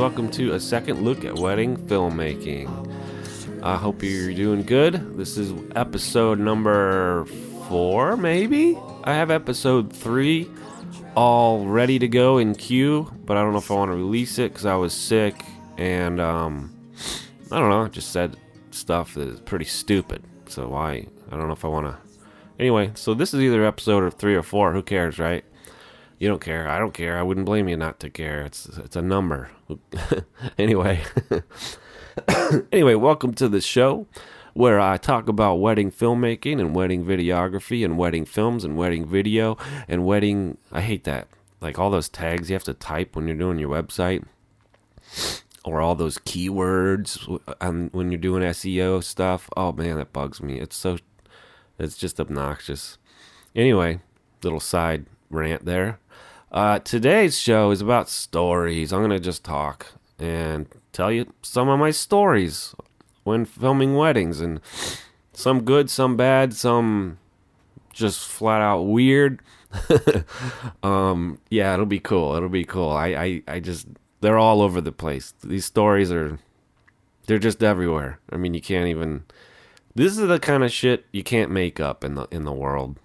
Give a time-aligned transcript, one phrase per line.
[0.00, 2.66] welcome to a second look at wedding filmmaking.
[3.62, 5.16] I hope you're doing good.
[5.16, 7.26] This is episode number
[7.70, 8.76] four, maybe?
[9.04, 10.50] I have episode three
[11.14, 14.40] all ready to go in queue, but I don't know if I want to release
[14.40, 15.44] it because I was sick
[15.78, 16.76] and um,
[17.52, 18.36] I don't know, I just said
[18.72, 20.24] stuff that is pretty stupid.
[20.46, 21.06] So why?
[21.30, 21.96] I don't know if I want to.
[22.58, 24.72] Anyway, so this is either episode of three or four.
[24.72, 25.44] Who cares, right?
[26.18, 26.68] You don't care.
[26.68, 27.16] I don't care.
[27.18, 28.42] I wouldn't blame you not to care.
[28.42, 29.48] It's it's a number.
[30.58, 31.02] anyway.
[32.72, 34.08] anyway, welcome to the show
[34.60, 39.56] where I talk about wedding filmmaking and wedding videography and wedding films and wedding video
[39.88, 41.28] and wedding I hate that.
[41.62, 44.26] Like all those tags you have to type when you're doing your website
[45.64, 47.26] or all those keywords
[47.92, 49.48] when you're doing SEO stuff.
[49.56, 50.60] Oh man, that bugs me.
[50.60, 50.98] It's so
[51.78, 52.98] it's just obnoxious.
[53.56, 54.00] Anyway,
[54.42, 56.00] little side rant there.
[56.52, 58.92] Uh, today's show is about stories.
[58.92, 62.74] I'm gonna just talk and tell you some of my stories
[63.30, 64.60] when filming weddings, and
[65.32, 67.18] some good, some bad, some
[67.92, 69.40] just flat out weird.
[70.82, 72.34] um, yeah, it'll be cool.
[72.34, 72.90] It'll be cool.
[72.90, 73.86] I, I, I just
[74.20, 75.32] they're all over the place.
[75.42, 76.38] These stories are
[77.26, 78.18] they're just everywhere.
[78.30, 79.24] I mean, you can't even.
[79.94, 82.98] This is the kind of shit you can't make up in the in the world.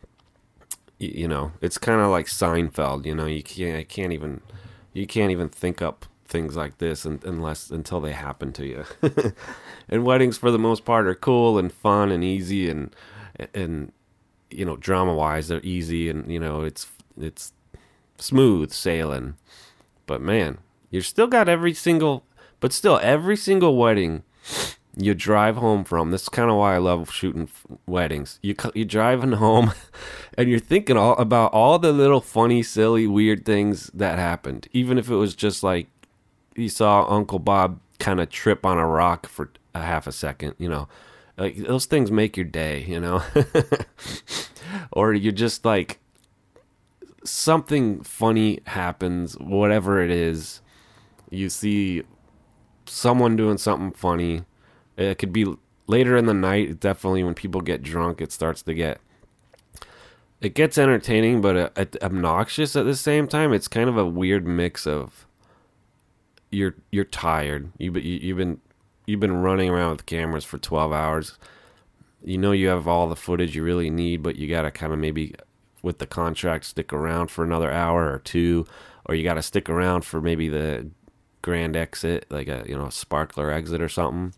[1.00, 3.06] You, you know, it's kind of like Seinfeld.
[3.06, 4.42] You know, you can't I can't even
[4.94, 8.86] you can't even think up things like this un, unless until they happen to you.
[9.90, 12.96] and weddings, for the most part, are cool and fun and easy and
[13.54, 13.92] and
[14.50, 16.88] you know, drama wise, they're easy and you know, it's
[17.20, 17.54] it's
[18.18, 19.36] smooth sailing.
[20.06, 20.60] But man,
[20.90, 22.24] you're still got every single,
[22.60, 24.24] but still every single wedding
[24.98, 26.12] you drive home from.
[26.12, 27.50] This is kind of why I love shooting
[27.86, 28.40] weddings.
[28.42, 29.74] You you driving home,
[30.38, 34.68] and you're thinking all about all the little funny, silly, weird things that happened.
[34.72, 35.88] Even if it was just like
[36.56, 40.56] you saw Uncle Bob kind of trip on a rock for a half a second,
[40.58, 40.88] you know,
[41.38, 43.22] like those things make your day, you know,
[44.92, 46.00] or you're just like
[47.24, 50.62] something funny happens, whatever it is.
[51.30, 52.04] You see
[52.86, 54.44] someone doing something funny.
[54.98, 55.46] It could be
[55.88, 56.80] later in the night.
[56.80, 59.00] Definitely when people get drunk, it starts to get.
[60.42, 63.52] It gets entertaining, but uh, obnoxious at the same time.
[63.52, 65.25] It's kind of a weird mix of.
[66.56, 67.72] You're you're tired.
[67.78, 68.62] You you you've been
[69.06, 71.38] you've been running around with cameras for twelve hours.
[72.24, 75.00] You know you have all the footage you really need, but you gotta kind of
[75.00, 75.36] maybe
[75.82, 78.66] with the contract stick around for another hour or two,
[79.06, 80.90] or you gotta stick around for maybe the
[81.42, 84.34] grand exit, like a you know sparkler exit or something,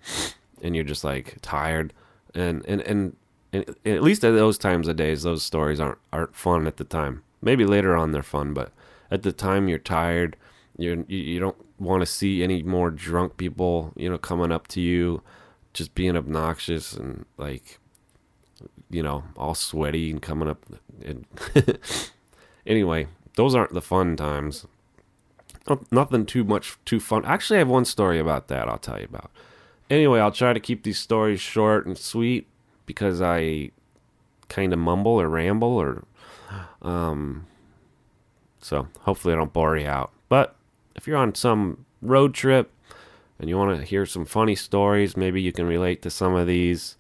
[0.61, 1.93] and you're just like tired,
[2.33, 3.15] and and and,
[3.53, 6.83] and at least at those times of days, those stories aren't aren't fun at the
[6.83, 7.23] time.
[7.41, 8.71] Maybe later on they're fun, but
[9.11, 10.35] at the time you're tired.
[10.79, 14.81] You you don't want to see any more drunk people, you know, coming up to
[14.81, 15.21] you,
[15.73, 17.79] just being obnoxious and like,
[18.89, 20.65] you know, all sweaty and coming up.
[21.03, 21.25] And
[22.65, 24.65] anyway, those aren't the fun times
[25.91, 27.25] nothing too much too fun.
[27.25, 29.31] Actually, I have one story about that I'll tell you about.
[29.89, 32.47] Anyway, I'll try to keep these stories short and sweet
[32.85, 33.71] because I
[34.49, 36.05] kind of mumble or ramble or
[36.81, 37.45] um
[38.61, 40.11] so hopefully I don't bore you out.
[40.29, 40.55] But
[40.97, 42.71] if you're on some road trip
[43.39, 46.47] and you want to hear some funny stories, maybe you can relate to some of
[46.47, 46.97] these,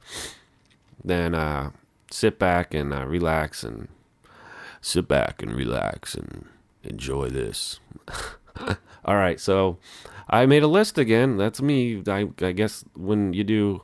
[1.03, 1.71] then uh
[2.11, 3.87] sit back and uh, relax and
[4.81, 6.45] sit back and relax and
[6.83, 7.79] enjoy this.
[9.05, 9.77] All right, so
[10.29, 11.37] I made a list again.
[11.37, 12.01] That's me.
[12.07, 13.83] I, I guess when you do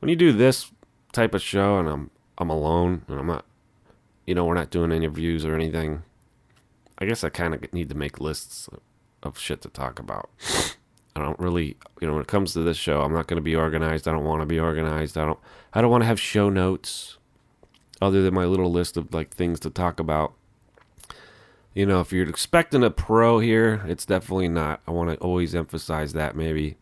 [0.00, 0.70] when you do this
[1.12, 3.44] type of show and I'm I'm alone and I'm not
[4.26, 6.02] you know, we're not doing interviews or anything.
[6.98, 8.68] I guess I kind of need to make lists
[9.24, 10.30] of shit to talk about.
[11.16, 13.42] I don't really, you know, when it comes to this show, I'm not going to
[13.42, 14.08] be organized.
[14.08, 15.16] I don't want to be organized.
[15.16, 15.38] I don't
[15.72, 17.18] I don't want to have show notes
[18.02, 20.34] other than my little list of like things to talk about
[21.74, 24.80] you know, if you're expecting a pro here, it's definitely not.
[24.86, 26.76] I want to always emphasize that maybe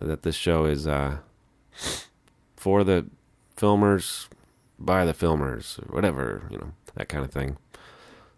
[0.00, 1.18] that this show is uh,
[2.56, 3.06] for the
[3.56, 4.28] filmers,
[4.78, 7.58] by the filmers, whatever, you know, that kind of thing.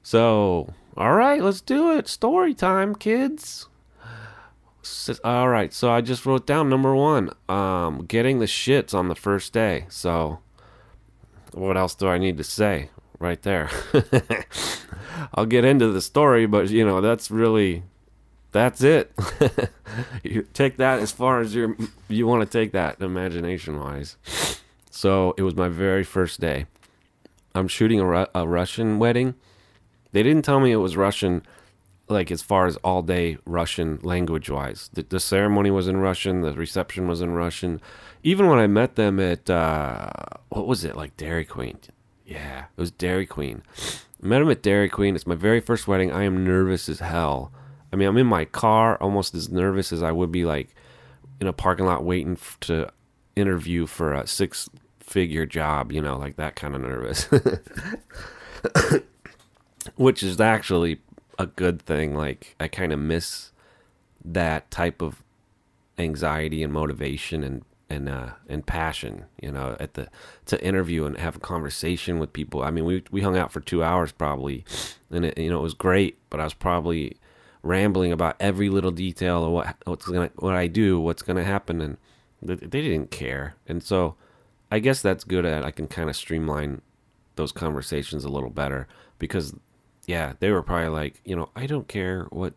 [0.02, 2.08] So, all right, let's do it.
[2.08, 3.68] Story time, kids.
[5.22, 9.14] All right, so I just wrote down number one, um, getting the shits on the
[9.14, 9.86] first day.
[9.88, 10.40] So,
[11.52, 12.90] what else do I need to say?
[13.20, 13.70] Right there.
[15.34, 17.84] I'll get into the story, but you know that's really
[18.50, 19.12] that's it.
[20.24, 21.76] you take that as far as you
[22.08, 24.16] you want to take that imagination wise.
[24.90, 26.66] So it was my very first day.
[27.54, 29.34] I'm shooting a, Ru- a Russian wedding.
[30.12, 31.42] They didn't tell me it was Russian,
[32.08, 34.90] like as far as all day Russian language wise.
[34.92, 36.40] The, the ceremony was in Russian.
[36.40, 37.80] The reception was in Russian.
[38.22, 40.10] Even when I met them at uh,
[40.48, 41.78] what was it like Dairy Queen?
[42.24, 43.62] Yeah, it was Dairy Queen.
[44.22, 45.14] I met them at Dairy Queen.
[45.14, 46.12] It's my very first wedding.
[46.12, 47.52] I am nervous as hell.
[47.92, 50.74] I mean, I'm in my car, almost as nervous as I would be like
[51.40, 52.90] in a parking lot waiting f- to
[53.36, 54.68] interview for a six
[55.00, 57.28] figure job, you know, like that kind of nervous.
[59.96, 61.00] Which is actually
[61.38, 62.14] a good thing.
[62.14, 63.52] Like, I kind of miss
[64.24, 65.22] that type of
[65.98, 70.06] anxiety and motivation and and uh and passion you know at the
[70.44, 73.60] to interview and have a conversation with people i mean we we hung out for
[73.60, 74.64] 2 hours probably
[75.10, 77.16] and it you know it was great but i was probably
[77.62, 81.80] rambling about every little detail of what what's gonna what I do, what's gonna happen,
[81.80, 81.96] and
[82.42, 83.56] they didn't care.
[83.66, 84.16] And so,
[84.70, 86.82] I guess that's good at I can kind of streamline
[87.36, 88.86] those conversations a little better
[89.18, 89.54] because,
[90.08, 92.54] yeah, they were probably like, you know, I don't care what,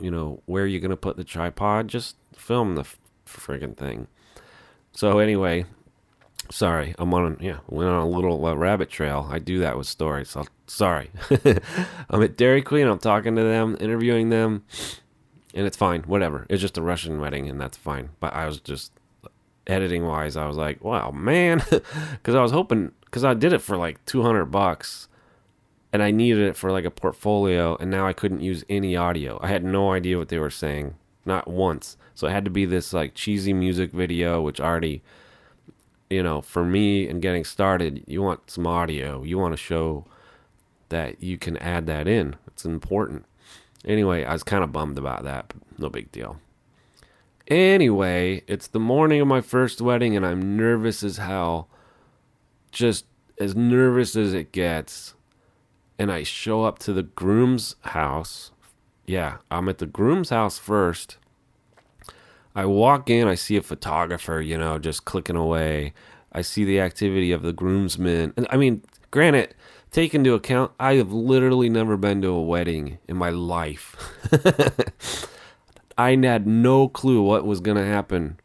[0.00, 4.08] you know, where you're gonna put the tripod, just film the f- friggin' thing.
[4.92, 5.64] So anyway,
[6.50, 9.28] sorry, I'm on yeah, went on a little uh, rabbit trail.
[9.30, 10.30] I do that with stories.
[10.30, 11.10] So sorry.
[12.10, 12.88] I'm at Dairy Queen.
[12.88, 14.64] I'm talking to them, interviewing them,
[15.54, 16.02] and it's fine.
[16.02, 16.46] Whatever.
[16.50, 18.10] It's just a Russian wedding, and that's fine.
[18.18, 18.92] But I was just
[19.66, 23.62] editing wise, I was like, wow, man, because I was hoping because I did it
[23.62, 25.08] for like 200 bucks.
[25.94, 29.38] And I needed it for like a portfolio, and now I couldn't use any audio.
[29.40, 31.96] I had no idea what they were saying, not once.
[32.14, 35.02] So it had to be this like cheesy music video, which already
[36.10, 39.22] you know, for me and getting started, you want some audio.
[39.22, 40.04] You want to show
[40.88, 42.36] that you can add that in.
[42.46, 43.24] It's important.
[43.84, 46.38] Anyway, I was kind of bummed about that, but no big deal.
[47.48, 51.68] Anyway, it's the morning of my first wedding and I'm nervous as hell.
[52.70, 53.06] Just
[53.38, 55.13] as nervous as it gets.
[55.98, 58.50] And I show up to the groom's house.
[59.06, 61.18] Yeah, I'm at the groom's house first.
[62.54, 65.92] I walk in, I see a photographer, you know, just clicking away.
[66.32, 68.32] I see the activity of the groomsmen.
[68.36, 69.54] And I mean, granted,
[69.90, 73.96] take into account, I have literally never been to a wedding in my life.
[75.98, 78.40] I had no clue what was going to happen.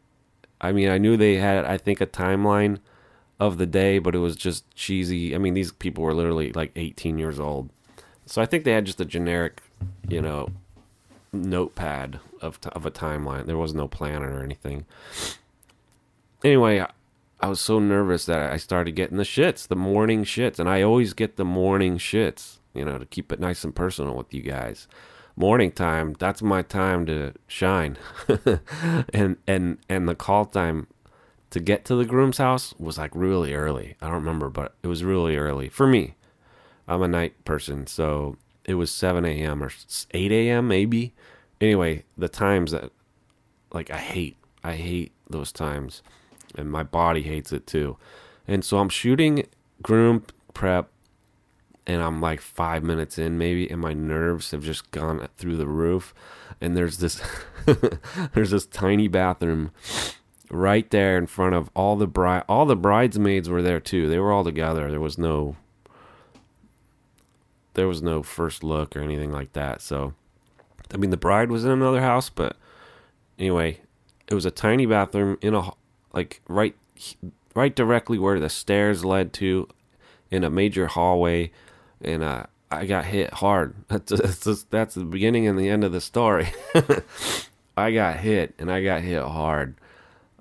[0.60, 2.78] I mean, I knew they had, I think, a timeline
[3.40, 5.34] of the day, but it was just cheesy.
[5.34, 7.70] I mean, these people were literally like 18 years old.
[8.26, 9.62] So I think they had just a generic,
[10.08, 10.50] you know,
[11.32, 13.46] notepad of, of a timeline.
[13.46, 14.84] There was no planner or anything.
[16.44, 16.90] Anyway, I,
[17.40, 20.58] I was so nervous that I started getting the shits, the morning shits.
[20.58, 24.14] And I always get the morning shits, you know, to keep it nice and personal
[24.14, 24.86] with you guys
[25.36, 27.96] morning time that's my time to shine
[29.14, 30.86] and and and the call time
[31.50, 33.96] to get to the groom's house was like really early.
[34.00, 35.68] I don't remember but it was really early.
[35.68, 36.14] For me
[36.88, 39.70] i'm a night person so it was 7 a.m or
[40.12, 41.12] 8 a.m maybe.
[41.60, 42.90] Anyway the times that
[43.72, 46.02] like i hate i hate those times
[46.56, 47.96] and my body hates it too.
[48.48, 49.46] And so i'm shooting
[49.82, 50.24] groom
[50.54, 50.90] prep
[51.86, 55.66] and I'm like five minutes in maybe, and my nerves have just gone through the
[55.66, 56.14] roof.
[56.60, 57.20] And there's this,
[58.34, 59.72] there's this tiny bathroom
[60.50, 62.44] right there in front of all the bride.
[62.48, 64.08] All the bridesmaids were there too.
[64.08, 64.90] They were all together.
[64.90, 65.56] There was no,
[67.74, 69.80] there was no first look or anything like that.
[69.80, 70.14] So,
[70.92, 72.56] I mean, the bride was in another house, but
[73.38, 73.80] anyway,
[74.26, 75.70] it was a tiny bathroom in a
[76.12, 76.74] like right,
[77.54, 79.68] right directly where the stairs led to,
[80.30, 81.50] in a major hallway
[82.02, 83.74] and uh, I got hit hard.
[83.88, 86.48] That's that's, the beginning and the end of the story.
[87.76, 89.74] I got hit, and I got hit hard.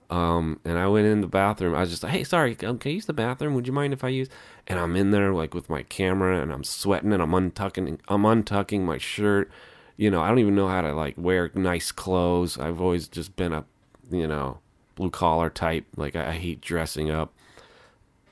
[0.10, 1.76] Um, and I went in the bathroom.
[1.76, 3.54] I was just like, "Hey, sorry, um, can I use the bathroom?
[3.54, 4.28] Would you mind if I use?"
[4.68, 8.24] And I'm in there like with my camera, and I'm sweating, and I'm untucking, I'm
[8.24, 9.52] untucking my shirt.
[9.98, 12.58] You know, I don't even know how to like wear nice clothes.
[12.58, 13.66] I've always just been a,
[14.10, 14.60] you know,
[14.96, 15.86] blue collar type.
[15.96, 17.34] Like I, I hate dressing up.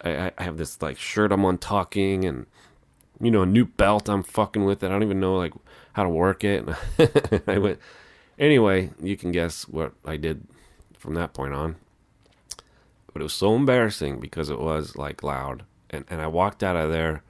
[0.03, 2.47] I, I have this like shirt I'm untucking, and
[3.21, 4.87] you know, a new belt I'm fucking with it.
[4.87, 5.53] I don't even know like
[5.93, 6.65] how to work it.
[7.47, 7.79] I went
[8.39, 10.47] anyway, you can guess what I did
[10.97, 11.75] from that point on.
[13.13, 15.63] But it was so embarrassing because it was like loud.
[15.89, 17.23] And and I walked out of there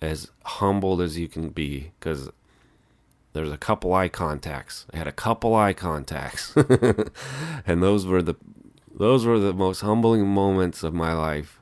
[0.00, 2.30] as humbled as you can be because
[3.32, 4.86] there's a couple eye contacts.
[4.92, 6.54] I had a couple eye contacts.
[7.66, 8.36] and those were the
[8.94, 11.60] those were the most humbling moments of my life.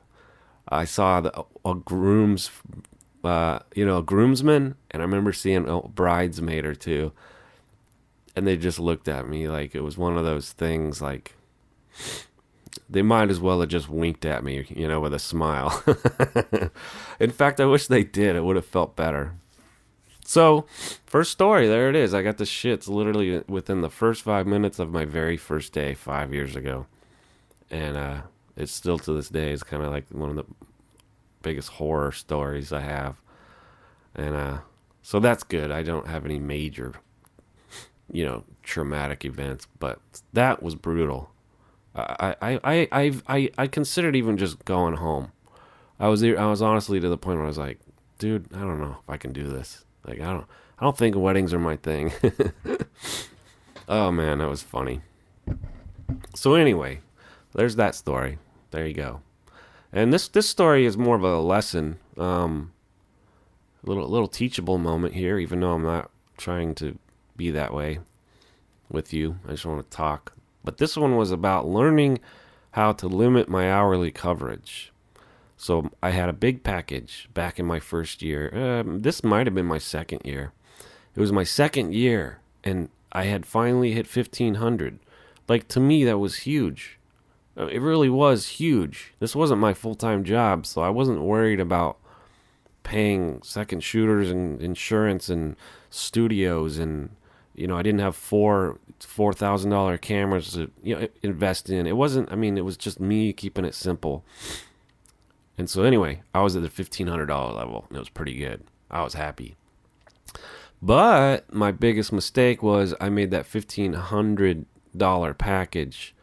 [0.69, 2.49] I saw the, a groom's
[3.23, 7.13] uh, you know, a groomsman, and I remember seeing a bridesmaid or two,
[8.35, 11.35] and they just looked at me like it was one of those things like
[12.89, 15.83] they might as well have just winked at me, you know, with a smile.
[17.19, 18.35] In fact, I wish they did.
[18.35, 19.33] It would have felt better.
[20.25, 20.65] So,
[21.05, 22.13] first story, there it is.
[22.13, 25.93] I got the shits literally within the first five minutes of my very first day
[25.93, 26.87] five years ago.
[27.69, 28.21] And uh,
[28.55, 30.45] it's still to this day, it's kind of like one of the
[31.41, 33.21] biggest horror stories I have.
[34.15, 34.57] And uh,
[35.01, 35.71] so that's good.
[35.71, 36.93] I don't have any major,
[38.13, 39.99] you know, traumatic events, but
[40.31, 41.31] that was brutal.
[41.95, 45.31] I, I, I, I, I, I considered even just going home.
[45.99, 47.79] I was I was honestly to the point where I was like,
[48.19, 49.83] dude, I don't know if I can do this.
[50.07, 50.45] Like I don't
[50.79, 52.11] I don't think weddings are my thing.
[53.87, 55.01] oh man, that was funny.
[56.35, 57.01] So anyway,
[57.53, 58.37] there's that story.
[58.71, 59.21] There you go.
[59.91, 62.73] And this this story is more of a lesson, um,
[63.83, 65.37] a little little teachable moment here.
[65.37, 66.97] Even though I'm not trying to
[67.35, 67.99] be that way
[68.89, 72.19] with you, I just want to talk but this one was about learning
[72.71, 74.91] how to limit my hourly coverage.
[75.57, 78.49] So I had a big package back in my first year.
[78.53, 80.53] Um, this might have been my second year.
[81.15, 84.99] It was my second year, and I had finally hit 1500.
[85.47, 86.97] Like, to me, that was huge.
[87.55, 89.13] Uh, it really was huge.
[89.19, 91.97] This wasn't my full time job, so I wasn't worried about
[92.81, 95.55] paying second shooters and insurance and
[95.89, 97.09] studios and
[97.55, 101.85] you know, I didn't have four four thousand dollar cameras to you know invest in.
[101.85, 102.31] It wasn't.
[102.31, 104.23] I mean, it was just me keeping it simple.
[105.57, 108.35] And so anyway, I was at the fifteen hundred dollar level, and it was pretty
[108.35, 108.63] good.
[108.89, 109.55] I was happy.
[110.81, 116.15] But my biggest mistake was I made that fifteen hundred dollar package,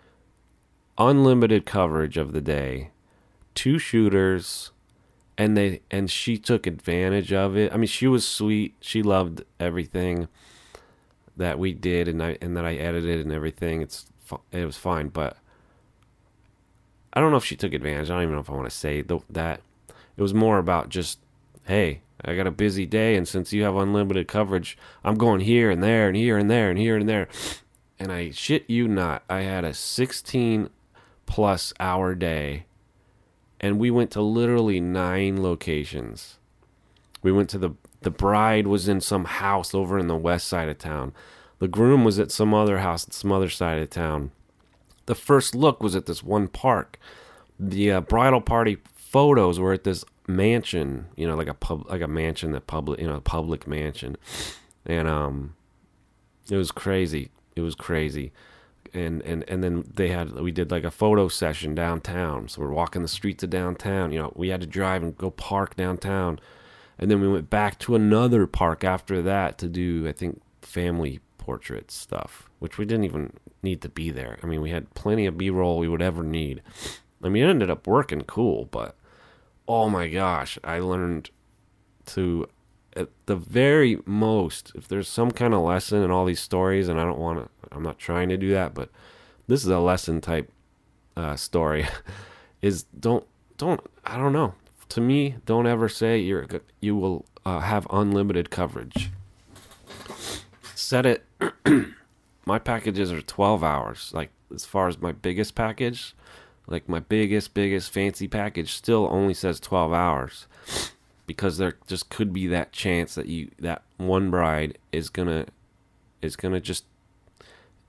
[0.99, 2.91] unlimited coverage of the day,
[3.55, 4.73] two shooters,
[5.39, 7.73] and they and she took advantage of it.
[7.73, 8.75] I mean, she was sweet.
[8.81, 10.27] She loved everything
[11.41, 13.83] that we did and I and that I edited and everything.
[13.83, 14.07] It's
[14.53, 15.37] it was fine, but
[17.13, 18.11] I don't know if she took advantage.
[18.11, 19.61] I don't even know if I want to say that.
[20.17, 21.19] It was more about just,
[21.65, 25.71] hey, I got a busy day, and since you have unlimited coverage, I'm going here
[25.71, 27.29] and there and here and there and here and there.
[27.99, 30.69] And I shit you not, I had a 16
[31.27, 32.67] plus hour day,
[33.61, 36.39] and we went to literally nine locations.
[37.23, 37.71] We went to the
[38.03, 41.13] the bride was in some house over in the west side of town.
[41.59, 44.31] The groom was at some other house at some other side of town.
[45.07, 46.99] The first look was at this one park.
[47.59, 52.01] The uh, bridal party photos were at this mansion, you know, like a pub, like
[52.01, 54.17] a mansion that public, you know, a public mansion,
[54.87, 55.55] and um,
[56.51, 57.31] it was crazy.
[57.57, 58.33] It was crazy,
[58.95, 62.49] and and and then they had we did like a photo session downtown.
[62.49, 64.13] So we're walking the streets of downtown.
[64.13, 66.41] You know, we had to drive and go park downtown
[67.01, 71.21] and then we went back to another park after that to do I think family
[71.39, 74.39] portrait stuff, which we didn't even need to be there.
[74.43, 76.63] I mean, we had plenty of B-roll we would ever need.
[77.25, 78.95] I mean, it ended up working cool, but
[79.67, 81.31] oh my gosh, I learned
[82.07, 82.47] to
[82.95, 87.01] at the very most, if there's some kind of lesson in all these stories, and
[87.01, 88.91] I don't want to, I'm not trying to do that, but
[89.47, 90.53] this is a lesson type
[91.17, 91.87] uh, story.
[92.63, 93.27] is don't
[93.57, 94.55] don't I don't know
[94.91, 96.47] to me, don't ever say you're
[96.81, 99.11] you will uh, have unlimited coverage.
[100.75, 101.25] Set it.
[102.47, 104.11] my packages are 12 hours.
[104.15, 106.15] Like as far as my biggest package,
[106.67, 110.47] like my biggest biggest fancy package still only says 12 hours
[111.27, 115.47] because there just could be that chance that you that one bride is gonna
[116.21, 116.85] is gonna just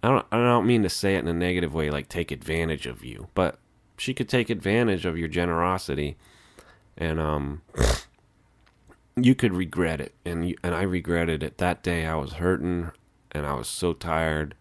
[0.03, 2.85] I don't I don't mean to say it in a negative way like take advantage
[2.85, 3.57] of you, but
[3.97, 6.17] she could take advantage of your generosity
[6.97, 7.61] and um,
[9.15, 12.05] you could regret it, and you, and I regretted it that day.
[12.05, 12.91] I was hurting,
[13.31, 14.55] and I was so tired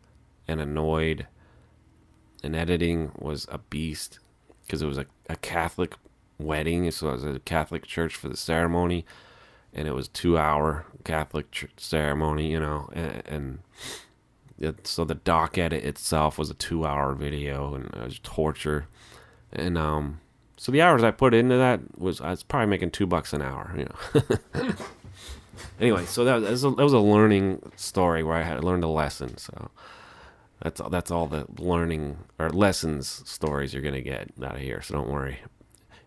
[0.47, 1.27] and annoyed.
[2.43, 4.19] And editing was a beast
[4.65, 5.95] because it was a, a Catholic
[6.39, 9.05] wedding, so it was a Catholic church for the ceremony,
[9.75, 13.59] and it was two hour Catholic church ceremony, you know, and, and
[14.59, 18.87] it, so the doc edit itself was a two hour video, and it was torture,
[19.53, 20.21] and um
[20.61, 23.41] so the hours I put into that was I was probably making two bucks an
[23.41, 23.75] hour.
[23.79, 24.75] You know.
[25.81, 28.89] anyway, so that was, a, that was a learning story where I had learned a
[28.89, 29.39] lesson.
[29.39, 29.71] So
[30.63, 34.83] that's all, that's all the learning or lessons stories you're gonna get out of here.
[34.83, 35.39] So don't worry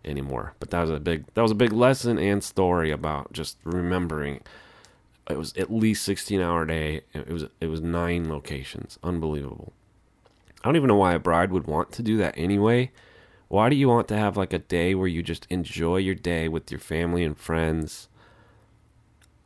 [0.05, 0.53] anymore.
[0.59, 4.41] But that was a big that was a big lesson and story about just remembering.
[5.31, 7.01] It was at least 16 hour day.
[7.15, 8.99] It was it was nine locations.
[9.01, 9.73] Unbelievable.
[10.63, 12.91] I don't even know why a bride would want to do that anyway
[13.53, 16.47] why do you want to have like a day where you just enjoy your day
[16.47, 18.09] with your family and friends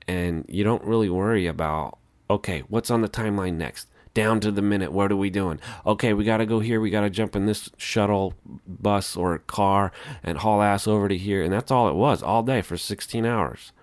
[0.07, 1.97] and you don't really worry about
[2.29, 3.89] okay, what's on the timeline next?
[4.13, 5.59] Down to the minute, what are we doing?
[5.85, 6.79] Okay, we got to go here.
[6.79, 8.33] We got to jump in this shuttle
[8.65, 9.91] bus or car
[10.23, 11.43] and haul ass over to here.
[11.43, 13.73] And that's all it was all day for 16 hours.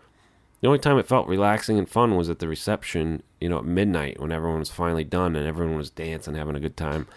[0.63, 3.67] The only time it felt relaxing and fun was at the reception, you know, at
[3.67, 7.09] midnight when everyone was finally done and everyone was dancing, having a good time.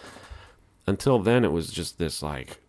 [0.85, 2.59] Until then, it was just this like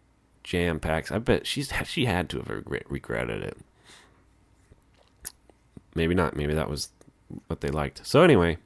[0.49, 1.13] jam packs.
[1.13, 3.59] I bet she's she had to have regret, regretted it.
[5.95, 6.35] Maybe not.
[6.37, 6.89] Maybe that was
[7.49, 8.07] what they liked.
[8.07, 8.57] So anyway,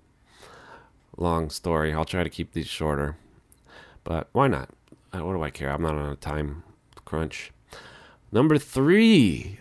[1.17, 1.93] long story.
[1.93, 3.17] I'll try to keep these shorter,
[4.05, 4.71] but why not?
[5.13, 5.71] Uh, What do I care?
[5.71, 6.63] I'm not on a time
[7.05, 7.51] crunch.
[8.31, 9.59] Number three.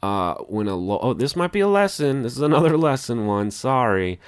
[0.00, 2.22] Uh, when a lo- oh, this might be a lesson.
[2.22, 3.50] This is another lesson one.
[3.50, 4.20] Sorry.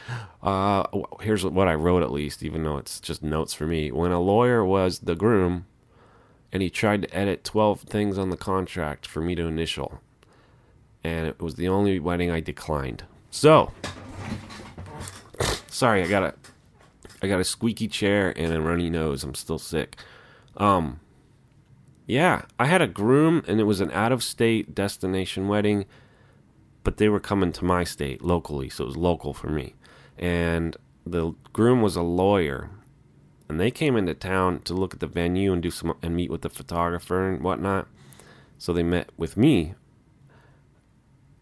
[0.43, 0.85] Uh,
[1.21, 3.93] here's what I wrote at least, even though it's just notes for me.
[3.93, 5.67] When a lawyer was the groom,
[6.53, 10.01] and he tried to edit 12 things on the contract for me to initial.
[11.05, 13.05] And it was the only wedding I declined.
[13.31, 13.73] So,
[15.69, 16.35] sorry, I got a
[17.23, 19.23] I got a squeaky chair and a runny nose.
[19.23, 19.97] I'm still sick.
[20.57, 21.01] Um
[22.07, 25.87] yeah, I had a groom and it was an out of state destination wedding,
[26.83, 29.75] but they were coming to my state locally, so it was local for me.
[30.19, 30.77] And
[31.07, 32.71] the groom was a lawyer
[33.51, 36.31] and they came into town to look at the venue and do some and meet
[36.31, 37.89] with the photographer and whatnot.
[38.59, 39.75] So they met with me,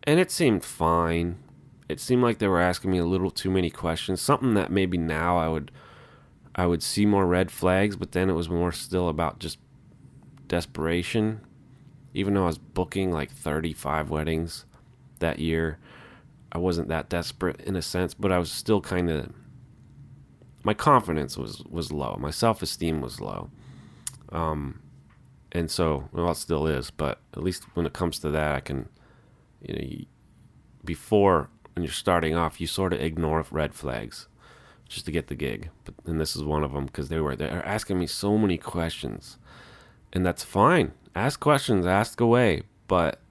[0.04, 1.36] and it seemed fine.
[1.86, 4.22] It seemed like they were asking me a little too many questions.
[4.22, 5.70] Something that maybe now I would,
[6.54, 9.58] I would see more red flags, but then it was more still about just
[10.46, 11.42] desperation.
[12.14, 14.64] Even though I was booking like thirty-five weddings
[15.18, 15.78] that year,
[16.50, 19.30] I wasn't that desperate in a sense, but I was still kind of
[20.68, 22.18] my confidence was was low.
[22.20, 23.48] My self esteem was low.
[24.30, 24.82] Um,
[25.50, 28.60] and so well, it still is, but at least when it comes to that, I
[28.60, 28.90] can,
[29.62, 30.04] you know,
[30.84, 34.28] before when you're starting off, you sort of ignore red flags
[34.90, 35.70] just to get the gig.
[35.86, 38.58] But and this is one of them because they were they're asking me so many
[38.58, 39.38] questions,
[40.12, 40.92] and that's fine.
[41.14, 43.22] Ask questions, ask away, but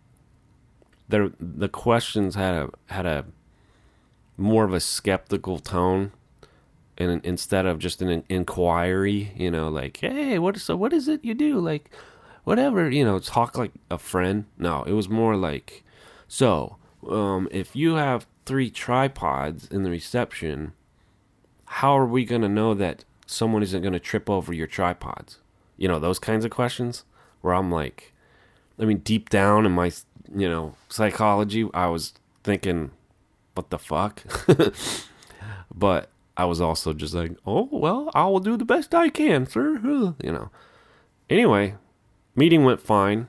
[1.07, 3.25] there the questions had a had a
[4.37, 6.13] more of a skeptical tone
[6.97, 11.07] and instead of just an inquiry, you know, like, hey, what is so what is
[11.07, 11.59] it you do?
[11.59, 11.91] Like,
[12.43, 14.45] whatever, you know, talk like a friend.
[14.57, 15.83] No, it was more like,
[16.27, 20.73] so, um, if you have three tripods in the reception,
[21.65, 25.39] how are we gonna know that someone isn't gonna trip over your tripods?
[25.77, 27.03] You know, those kinds of questions
[27.41, 28.13] where I'm like,
[28.79, 29.91] I mean, deep down in my,
[30.33, 32.91] you know, psychology, I was thinking,
[33.53, 34.23] what the fuck?
[35.75, 39.47] but I was also just like, oh, well, I will do the best I can,
[39.47, 39.79] sir.
[40.23, 40.51] You know.
[41.29, 41.75] Anyway,
[42.35, 43.27] meeting went fine.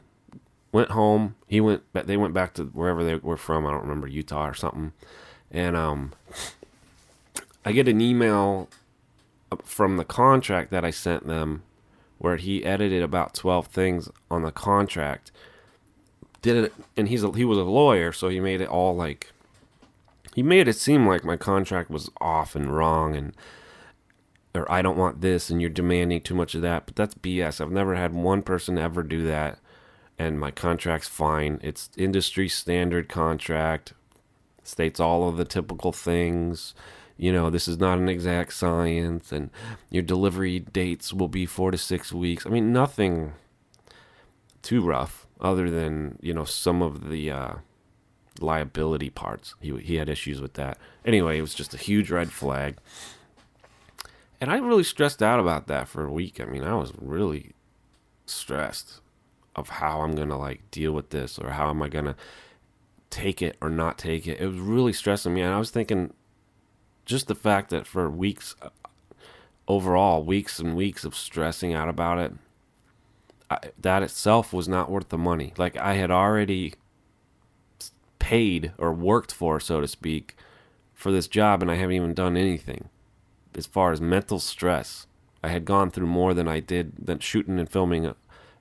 [0.71, 1.35] Went home.
[1.49, 1.83] He went.
[1.95, 3.67] They went back to wherever they were from.
[3.67, 4.93] I don't remember Utah or something.
[5.51, 6.13] And um,
[7.65, 8.69] I get an email
[9.65, 11.63] from the contract that I sent them,
[12.19, 15.33] where he edited about twelve things on the contract.
[16.43, 19.33] Did it, and he's a, he was a lawyer, so he made it all like
[20.39, 23.33] he made it seem like my contract was off and wrong and
[24.55, 26.87] or I don't want this and you're demanding too much of that.
[26.87, 27.61] But that's BS.
[27.61, 29.59] I've never had one person ever do that
[30.17, 31.59] and my contract's fine.
[31.61, 33.95] It's industry standard contract.
[34.63, 36.73] States all of the typical things.
[37.17, 39.51] You know, this is not an exact science and
[39.91, 42.47] your delivery dates will be 4 to 6 weeks.
[42.47, 43.33] I mean, nothing
[44.63, 47.55] too rough other than, you know, some of the uh
[48.43, 49.55] liability parts.
[49.61, 50.79] He he had issues with that.
[51.05, 52.77] Anyway, it was just a huge red flag.
[54.41, 56.41] And I really stressed out about that for a week.
[56.41, 57.53] I mean, I was really
[58.27, 59.01] stressed
[59.57, 62.15] of how I'm going to like deal with this or how am I going to
[63.11, 64.41] take it or not take it.
[64.41, 66.13] It was really stressing me and I was thinking
[67.05, 68.69] just the fact that for weeks uh,
[69.67, 72.33] overall, weeks and weeks of stressing out about it,
[73.51, 75.53] I, that itself was not worth the money.
[75.57, 76.75] Like I had already
[78.29, 80.37] paid or worked for, so to speak,
[80.93, 82.91] for this job, and I haven't even done anything.
[83.55, 85.07] As far as mental stress,
[85.43, 88.13] I had gone through more than I did than shooting and filming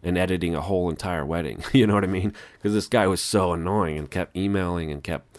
[0.01, 1.65] and editing a whole entire wedding.
[1.73, 2.31] you know what I mean?
[2.53, 5.37] Because this guy was so annoying and kept emailing and kept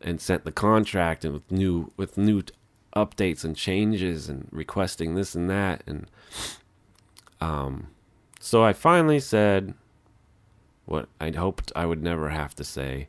[0.00, 2.42] and sent the contract and with new with new
[2.96, 6.06] updates and changes and requesting this and that and
[7.42, 7.88] um
[8.40, 9.74] so I finally said
[10.86, 13.08] what I'd hoped I would never have to say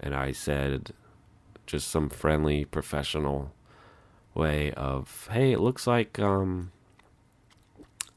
[0.00, 0.92] and I said
[1.66, 3.52] just some friendly professional
[4.34, 6.72] way of hey it looks like um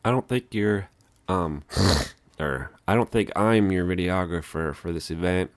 [0.06, 0.90] I don't think you're
[1.28, 1.64] um
[2.40, 5.52] or I don't think I'm your videographer for this event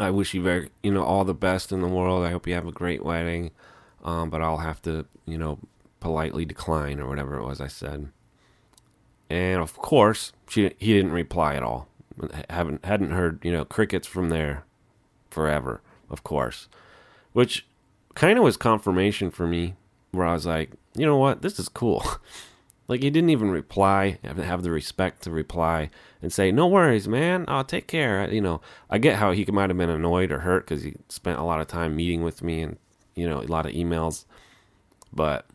[0.00, 2.24] I wish you very, you know, all the best in the world.
[2.24, 3.50] I hope you have a great wedding.
[4.04, 5.58] Um, but I'll have to, you know,
[6.00, 8.08] politely decline or whatever it was I said.
[9.28, 11.88] And of course, she he didn't reply at all.
[12.48, 14.64] Haven't hadn't heard, you know, crickets from there
[15.38, 16.66] forever, of course.
[17.32, 17.64] Which
[18.16, 19.76] kind of was confirmation for me
[20.10, 22.04] where I was like, you know what, this is cool.
[22.88, 27.44] like he didn't even reply, have the respect to reply and say, "No worries, man.
[27.46, 30.66] I'll take care." You know, I get how he might have been annoyed or hurt
[30.66, 32.78] because he spent a lot of time meeting with me and
[33.14, 34.24] you know a lot of emails,
[35.12, 35.46] but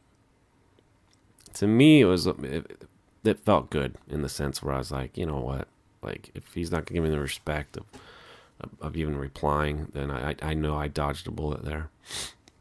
[1.55, 2.87] to me it was it,
[3.25, 5.67] it felt good in the sense where I was like, you know what,
[6.01, 7.85] like if he's not giving the respect of
[8.81, 11.89] of, even replying, then I I know I dodged a bullet there.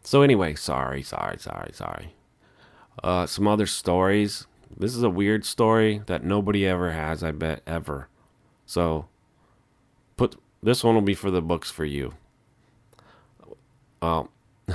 [0.02, 2.14] So anyway, sorry, sorry, sorry, sorry.
[3.02, 4.46] Uh, some other stories.
[4.76, 8.08] This is a weird story that nobody ever has, I bet, ever.
[8.66, 9.06] So,
[10.16, 12.14] put this one will be for the books for you.
[14.00, 14.30] Well,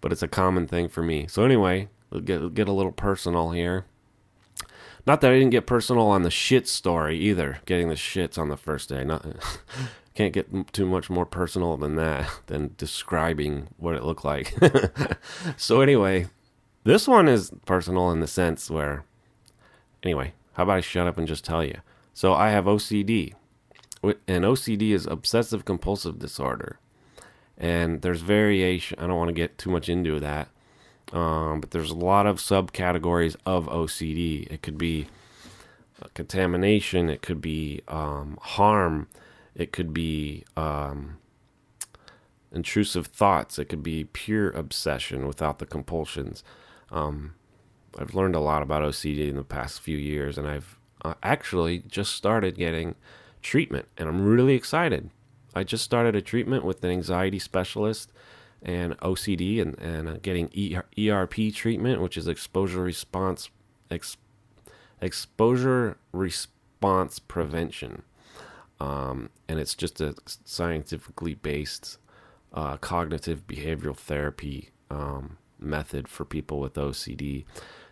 [0.00, 1.26] but it's a common thing for me.
[1.28, 3.86] So anyway, we'll get get a little personal here.
[5.06, 7.58] Not that I didn't get personal on the shit story either.
[7.64, 9.04] Getting the shits on the first day.
[9.04, 9.24] Not
[10.16, 14.54] can't get too much more personal than that than describing what it looked like.
[15.56, 16.26] so anyway,
[16.84, 19.04] this one is personal in the sense where
[20.02, 21.78] anyway, how about I shut up and just tell you?
[22.14, 23.34] So I have OCD.
[24.02, 26.78] And OCD is obsessive compulsive disorder.
[27.58, 28.98] And there's variation.
[28.98, 30.48] I don't want to get too much into that.
[31.12, 34.50] Um, but there's a lot of subcategories of OCD.
[34.50, 35.08] It could be
[36.14, 39.08] contamination, it could be um, harm,
[39.56, 41.16] it could be um,
[42.52, 46.44] intrusive thoughts, it could be pure obsession without the compulsions.
[46.90, 47.34] Um,
[47.98, 51.78] I've learned a lot about OCD in the past few years, and I've uh, actually
[51.78, 52.94] just started getting
[53.42, 55.10] treatment, and I'm really excited.
[55.54, 58.12] I just started a treatment with an anxiety specialist
[58.62, 60.50] and OCD and, and uh, getting
[60.98, 63.48] ERP treatment, which is exposure response
[63.90, 64.18] ex,
[65.00, 68.02] exposure response prevention.
[68.80, 71.98] Um, and it's just a scientifically based
[72.52, 77.44] uh, cognitive behavioral therapy um, method for people with OCD.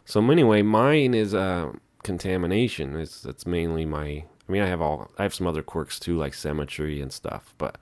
[0.04, 2.96] So anyway, mine is uh, contamination.
[2.96, 4.24] It's that's mainly my.
[4.46, 5.10] I mean, I have all.
[5.18, 7.78] I have some other quirks too, like symmetry and stuff, but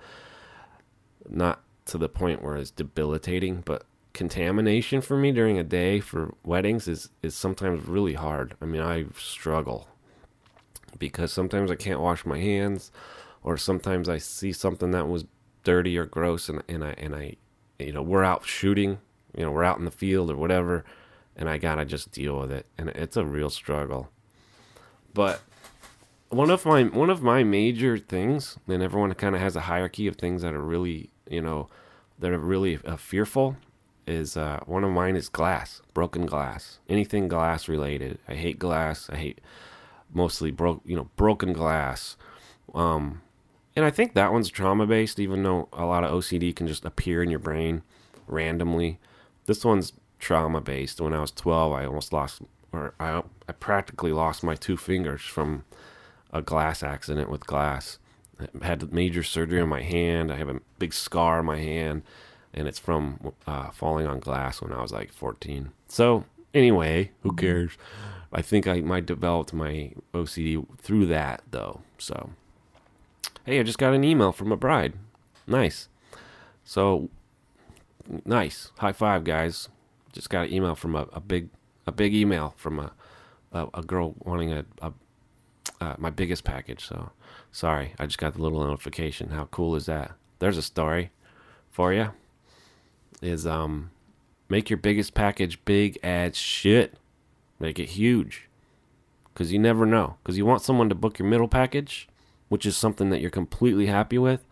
[1.29, 6.35] not to the point where it's debilitating, but contamination for me during a day for
[6.45, 8.55] weddings is is sometimes really hard.
[8.61, 9.89] I mean, I struggle
[10.99, 12.91] because sometimes I can't wash my hands
[13.43, 15.25] or sometimes I see something that was
[15.65, 17.37] dirty or gross and and I and I
[17.79, 18.99] you know, we're out shooting,
[19.37, 20.85] you know, we're out in the field or whatever
[21.37, 24.11] and I got to just deal with it and it's a real struggle.
[25.15, 25.43] But
[26.29, 30.07] one of my one of my major things, and everyone kind of has a hierarchy
[30.07, 31.69] of things that are really you know,
[32.19, 33.57] that are really uh, fearful
[34.07, 38.19] is uh, one of mine is glass, broken glass, anything glass related.
[38.29, 39.09] I hate glass.
[39.11, 39.41] I hate
[40.13, 42.17] mostly broke, you know, broken glass.
[42.75, 43.23] Um,
[43.75, 46.85] and I think that one's trauma based, even though a lot of OCD can just
[46.85, 47.83] appear in your brain
[48.27, 48.99] randomly.
[49.47, 51.01] This one's trauma based.
[51.01, 55.23] When I was 12, I almost lost, or I, I practically lost my two fingers
[55.23, 55.65] from
[56.33, 57.99] a glass accident with glass
[58.63, 60.33] had major surgery on my hand.
[60.33, 62.03] I have a big scar on my hand,
[62.53, 65.73] and it's from uh, falling on glass when I was like 14.
[65.89, 67.73] So anyway, who cares?
[68.33, 71.81] I think I might developed my OCD through that though.
[71.99, 72.31] So
[73.45, 74.95] hey, I just got an email from a bride.
[75.47, 75.89] Nice.
[76.65, 77.11] So
[78.25, 78.73] nice.
[78.79, 79.69] High five, guys.
[80.13, 81.49] Just got an email from a, a big
[81.87, 82.93] a big email from a
[83.53, 84.93] a, a girl wanting a, a
[85.81, 86.87] uh, my biggest package.
[86.87, 87.11] So
[87.51, 89.31] sorry, I just got the little notification.
[89.31, 90.13] How cool is that?
[90.39, 91.11] There's a story
[91.71, 92.13] for you.
[93.21, 93.92] Is um,
[94.53, 96.95] make your biggest package big as shit.
[97.59, 98.49] Make it huge.
[99.35, 100.17] Cause you never know.
[100.25, 102.07] Cause you want someone to book your middle package,
[102.49, 104.45] which is something that you're completely happy with.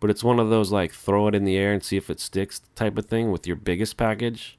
[0.00, 2.20] But it's one of those like throw it in the air and see if it
[2.20, 4.58] sticks type of thing with your biggest package.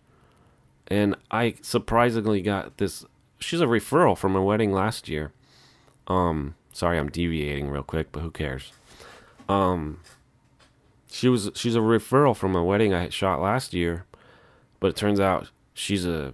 [0.87, 3.05] And I surprisingly got this.
[3.39, 5.33] She's a referral from a wedding last year
[6.07, 8.71] um, sorry, I'm deviating real quick, but who cares?
[9.49, 9.99] Um,
[11.09, 14.05] she was she's a referral from a wedding I shot last year,
[14.79, 16.33] but it turns out she's a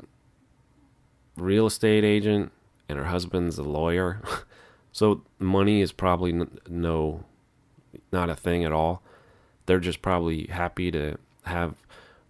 [1.36, 2.52] real estate agent
[2.88, 4.22] and her husband's a lawyer.
[4.92, 7.24] so money is probably no
[8.12, 9.02] not a thing at all.
[9.66, 11.76] They're just probably happy to have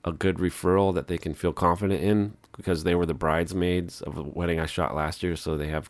[0.05, 4.15] a good referral that they can feel confident in because they were the bridesmaids of
[4.15, 5.89] the wedding I shot last year, so they have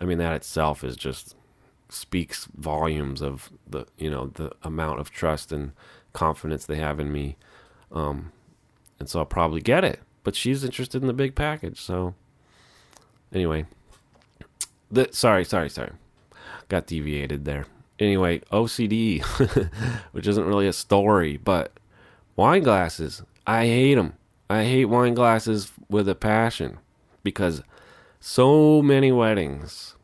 [0.00, 1.36] I mean, that itself is just
[1.90, 5.72] speaks volumes of the you know the amount of trust and
[6.12, 7.36] confidence they have in me.
[7.92, 8.32] Um,
[9.00, 9.98] and so I'll probably get it.
[10.22, 12.14] But she's interested in the big package, so
[13.32, 13.64] anyway.
[14.90, 15.92] The, sorry, sorry, sorry.
[16.68, 17.64] Got deviated there.
[17.98, 19.22] Anyway, OCD,
[20.12, 21.72] which isn't really a story, but
[22.36, 23.22] wine glasses.
[23.46, 24.14] I hate them.
[24.48, 26.78] I hate wine glasses with a passion
[27.22, 27.62] because
[28.20, 29.96] so many weddings,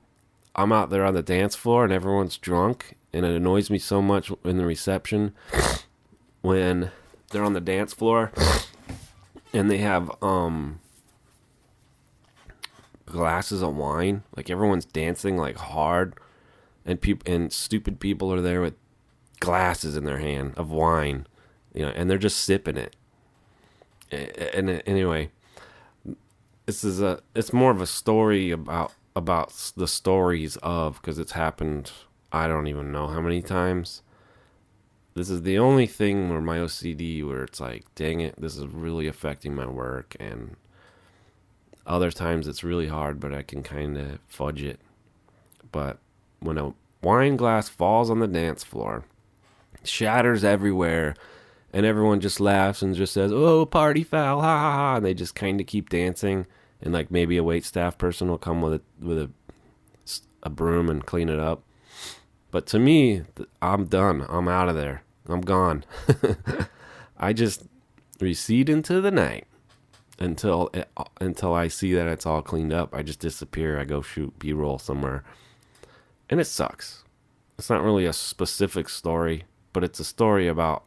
[0.55, 4.01] I'm out there on the dance floor and everyone's drunk, and it annoys me so
[4.01, 5.35] much in the reception
[6.43, 6.91] when
[7.31, 8.33] they're on the dance floor
[9.53, 10.81] and they have um
[13.07, 14.23] glasses of wine.
[14.37, 16.15] Like everyone's dancing like hard,
[16.85, 18.75] and people and stupid people are there with
[19.41, 21.27] glasses in their hand of wine,
[21.75, 22.97] you know, and they're just sipping it.
[24.11, 25.31] And anyway,
[26.67, 31.33] this is a it's more of a story about about the stories of because it's
[31.33, 31.93] happened.
[32.33, 34.03] I don't even know how many times.
[35.17, 38.67] This is the only thing where my OCD where it's like, dang it, this is
[38.67, 40.57] really affecting my work and
[41.87, 44.79] other times it's really hard, but I can kind of fudge it.
[45.73, 45.97] But
[46.41, 49.07] when a wine glass falls on the dance floor,
[49.85, 51.15] shatters everywhere,
[51.73, 54.97] and everyone just laughs and just says, "Oh, party foul!" Ha ha ha!
[54.97, 56.47] And they just kind of keep dancing,
[56.83, 59.31] and like maybe a wait staff person will come with a with a
[60.43, 61.63] a broom and clean it up.
[62.51, 63.23] But to me,
[63.63, 64.27] I'm done.
[64.29, 65.03] I'm out of there.
[65.29, 65.85] I'm gone.
[67.19, 67.65] I just
[68.21, 69.47] recede into the night
[70.19, 70.89] until it,
[71.21, 72.95] until I see that it's all cleaned up.
[72.95, 73.79] I just disappear.
[73.79, 75.25] I go shoot B roll somewhere,
[76.29, 77.05] and it sucks.
[77.59, 80.85] It's not really a specific story, but it's a story about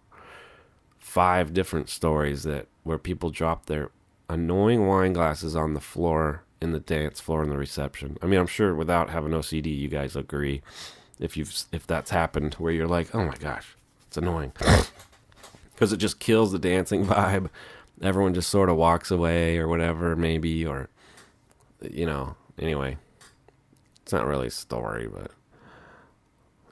[0.98, 3.92] five different stories that where people drop their
[4.30, 8.18] annoying wine glasses on the floor in the dance floor in the reception.
[8.22, 10.62] I mean, I'm sure without having OCD, you guys agree
[11.20, 13.76] if you've if that's happened where you're like, oh my gosh,
[14.10, 14.52] it's annoying
[15.74, 17.50] because it just kills the dancing vibe
[18.02, 20.90] everyone just sort of walks away or whatever, maybe, or,
[21.82, 22.98] you know, anyway.
[24.02, 25.32] It's not really a story, but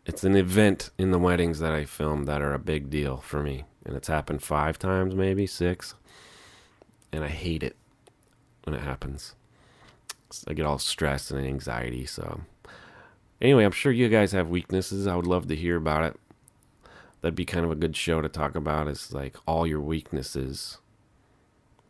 [0.06, 3.44] it's an event in the weddings that I filmed that are a big deal for
[3.44, 3.66] me.
[3.86, 5.94] And it's happened five times, maybe six.
[7.12, 7.76] And I hate it
[8.64, 9.36] when it happens.
[10.48, 12.06] I get all stressed and anxiety.
[12.06, 12.42] So,
[13.40, 15.08] anyway, I'm sure you guys have weaknesses.
[15.08, 16.20] I would love to hear about it.
[17.22, 18.88] That'd be kind of a good show to talk about.
[18.88, 20.78] Is like all your weaknesses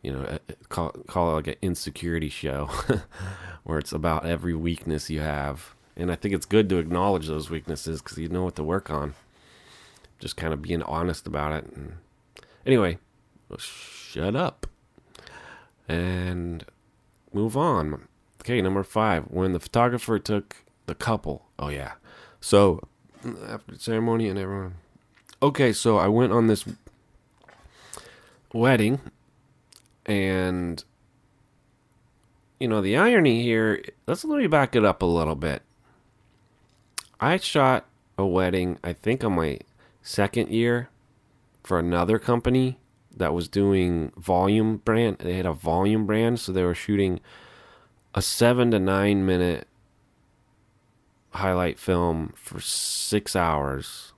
[0.02, 0.38] you know, uh,
[0.68, 2.66] call call it like an insecurity show,
[3.64, 5.74] where it's about every weakness you have.
[5.96, 8.90] And I think it's good to acknowledge those weaknesses because you know what to work
[8.90, 9.14] on.
[10.20, 11.72] Just kind of being honest about it.
[11.74, 11.96] And
[12.64, 12.98] anyway,
[13.58, 14.66] shut up
[15.88, 16.64] and
[17.32, 18.06] move on.
[18.40, 19.24] Okay, number five.
[19.24, 21.46] When the photographer took the couple.
[21.58, 21.94] Oh yeah.
[22.40, 22.86] So
[23.48, 24.76] after the ceremony and everyone.
[25.40, 26.64] Okay, so I went on this
[28.52, 29.00] wedding
[30.04, 30.82] and
[32.58, 35.62] you know, the irony here, let's let me back it up a little bit.
[37.20, 39.60] I shot a wedding, I think on my
[40.02, 40.88] second year
[41.62, 42.78] for another company
[43.16, 45.18] that was doing volume brand.
[45.18, 47.20] They had a volume brand, so they were shooting
[48.12, 49.68] a 7 to 9 minute
[51.30, 54.12] highlight film for 6 hours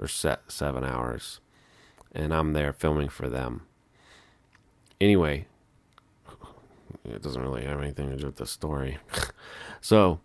[0.00, 1.40] or set 7 hours.
[2.12, 3.62] And I'm there filming for them.
[5.00, 5.46] Anyway,
[7.04, 8.98] it doesn't really have anything to do with the story.
[9.80, 10.20] so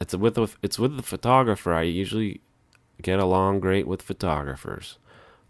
[0.00, 1.72] it's with the, it's with the photographer.
[1.72, 2.40] I usually
[3.00, 4.98] get along great with photographers.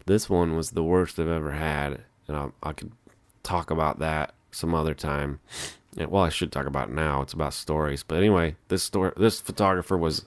[0.05, 2.91] This one was the worst I've ever had, and I, I could
[3.43, 5.39] talk about that some other time.
[5.97, 7.21] well, I should talk about it now.
[7.21, 10.25] It's about stories, but anyway, this story, this photographer was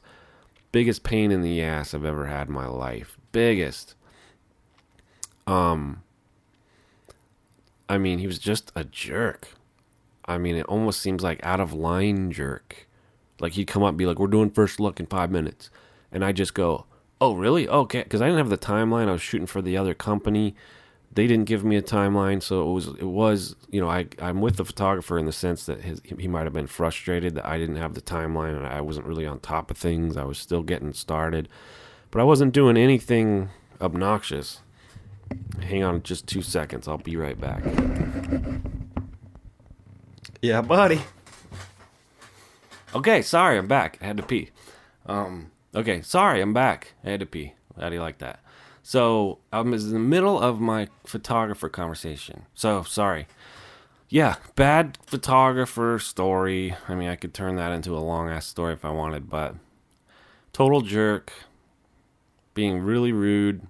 [0.74, 3.16] biggest pain in the ass I've ever had in my life.
[3.30, 3.94] Biggest.
[5.46, 6.02] Um,
[7.88, 9.50] I mean, he was just a jerk.
[10.24, 12.88] I mean, it almost seems like out of line jerk.
[13.38, 15.70] Like he'd come up and be like, "We're doing first look in five minutes,"
[16.10, 16.86] and I just go,
[17.20, 17.68] "Oh, really?
[17.68, 19.06] Okay," because I didn't have the timeline.
[19.06, 20.56] I was shooting for the other company.
[21.14, 24.40] They didn't give me a timeline, so it was it was you know I I'm
[24.40, 27.56] with the photographer in the sense that his, he might have been frustrated that I
[27.58, 30.16] didn't have the timeline and I wasn't really on top of things.
[30.16, 31.48] I was still getting started,
[32.10, 33.50] but I wasn't doing anything
[33.80, 34.60] obnoxious.
[35.62, 36.88] Hang on just two seconds.
[36.88, 37.62] I'll be right back.
[40.42, 41.00] Yeah, buddy.
[42.94, 43.98] Okay, sorry, I'm back.
[44.02, 44.50] I had to pee.
[45.06, 46.92] Um, okay, sorry, I'm back.
[47.02, 47.54] I had to pee.
[47.80, 48.43] How do you like that?
[48.86, 52.44] So I was in the middle of my photographer conversation.
[52.54, 53.26] So sorry.
[54.10, 56.76] Yeah, bad photographer story.
[56.86, 59.54] I mean, I could turn that into a long ass story if I wanted, but
[60.52, 61.32] total jerk,
[62.52, 63.66] being really rude.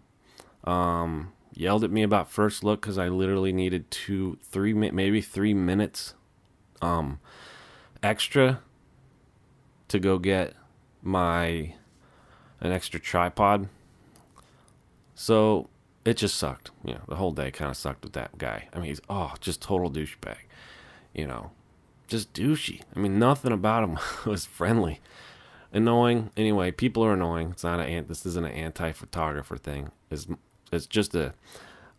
[0.65, 5.55] Um, yelled at me about first look because I literally needed two, three, maybe three
[5.55, 6.15] minutes,
[6.83, 7.21] um,
[8.03, 8.63] extra
[9.87, 10.55] to go get
[11.03, 11.75] my
[12.61, 13.69] an extra tripod.
[15.15, 15.69] So
[16.05, 16.71] it just sucked.
[16.85, 18.69] You know, the whole day kind of sucked with that guy.
[18.73, 20.37] I mean, he's oh, just total douchebag.
[21.15, 21.51] You know,
[22.09, 22.83] just douchey.
[22.95, 23.99] I mean, nothing about him
[24.31, 25.01] was friendly.
[25.73, 26.31] Annoying.
[26.37, 27.51] Anyway, people are annoying.
[27.51, 29.91] It's not an this isn't an anti-photographer thing.
[30.11, 30.27] It's
[30.71, 31.35] it's just a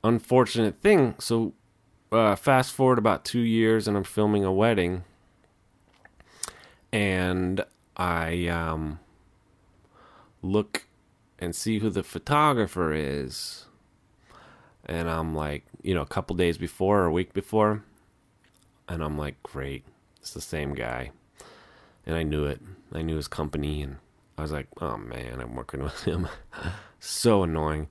[0.03, 1.15] unfortunate thing.
[1.19, 1.53] So
[2.11, 5.03] uh, fast forward about two years, and I'm filming a wedding,
[6.93, 7.65] and
[7.97, 8.99] I um,
[10.41, 10.85] look
[11.39, 13.65] and see who the photographer is,
[14.85, 17.83] and I'm like, you know, a couple days before or a week before,
[18.87, 19.83] and I'm like, great,
[20.19, 21.11] it's the same guy.
[22.05, 22.61] And I knew it.
[22.93, 23.97] I knew his company, and
[24.37, 26.27] I was like, oh man, I'm working with him.
[26.99, 27.87] so annoying.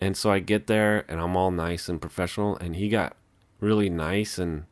[0.00, 3.16] And so I get there, and I'm all nice and professional, and he got
[3.60, 4.64] really nice, and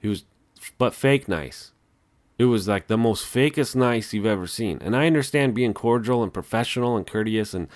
[0.00, 0.24] he was,
[0.78, 1.72] but fake nice.
[2.38, 4.78] It was like the most fakest nice you've ever seen.
[4.82, 7.68] And I understand being cordial and professional and courteous and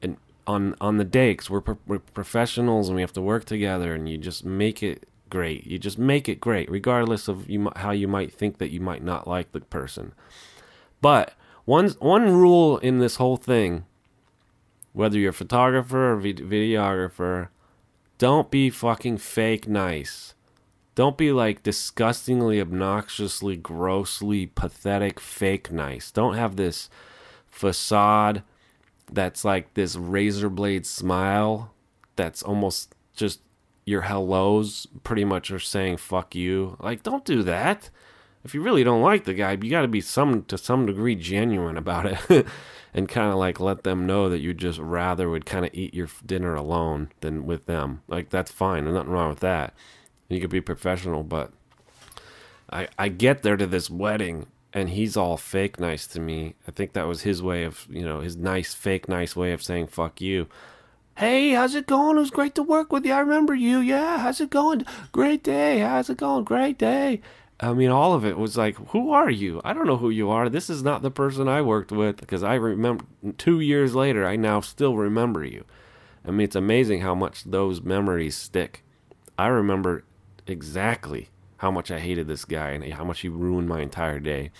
[0.00, 0.16] and
[0.46, 3.94] on on the day because we're, pro- we're professionals and we have to work together
[3.94, 5.66] and you just make it great.
[5.66, 9.02] You just make it great, regardless of you how you might think that you might
[9.02, 10.12] not like the person.
[11.00, 13.86] But one one rule in this whole thing,
[14.92, 17.48] whether you're a photographer or videographer,
[18.18, 20.34] don't be fucking fake nice.
[20.94, 26.10] Don't be like disgustingly, obnoxiously, grossly pathetic, fake nice.
[26.10, 26.90] Don't have this
[27.46, 28.42] facade
[29.10, 31.72] that's like this razor blade smile
[32.16, 33.40] that's almost just
[33.84, 36.76] your hellos pretty much are saying fuck you.
[36.80, 37.90] Like don't do that.
[38.44, 41.14] If you really don't like the guy, you got to be some to some degree
[41.14, 42.46] genuine about it
[42.94, 45.94] and kind of like let them know that you just rather would kind of eat
[45.94, 48.02] your dinner alone than with them.
[48.08, 48.84] Like that's fine.
[48.84, 49.74] There's nothing wrong with that.
[50.32, 51.52] You could be professional, but
[52.70, 56.54] I I get there to this wedding and he's all fake nice to me.
[56.66, 59.62] I think that was his way of, you know, his nice fake nice way of
[59.62, 60.48] saying fuck you.
[61.16, 62.16] Hey, how's it going?
[62.16, 63.12] It was great to work with you.
[63.12, 63.78] I remember you.
[63.80, 64.86] Yeah, how's it going?
[65.12, 65.80] Great day.
[65.80, 66.44] How's it going?
[66.44, 67.20] Great day.
[67.60, 69.60] I mean, all of it was like, who are you?
[69.62, 70.48] I don't know who you are.
[70.48, 73.04] This is not the person I worked with because I remember
[73.38, 75.64] two years later, I now still remember you.
[76.26, 78.82] I mean, it's amazing how much those memories stick.
[79.38, 80.04] I remember
[80.46, 81.28] exactly
[81.58, 84.50] how much I hated this guy and how much he ruined my entire day.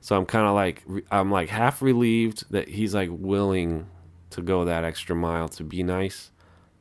[0.00, 3.86] So I'm kind of like I'm like half relieved that he's like willing
[4.30, 6.30] to go that extra mile to be nice,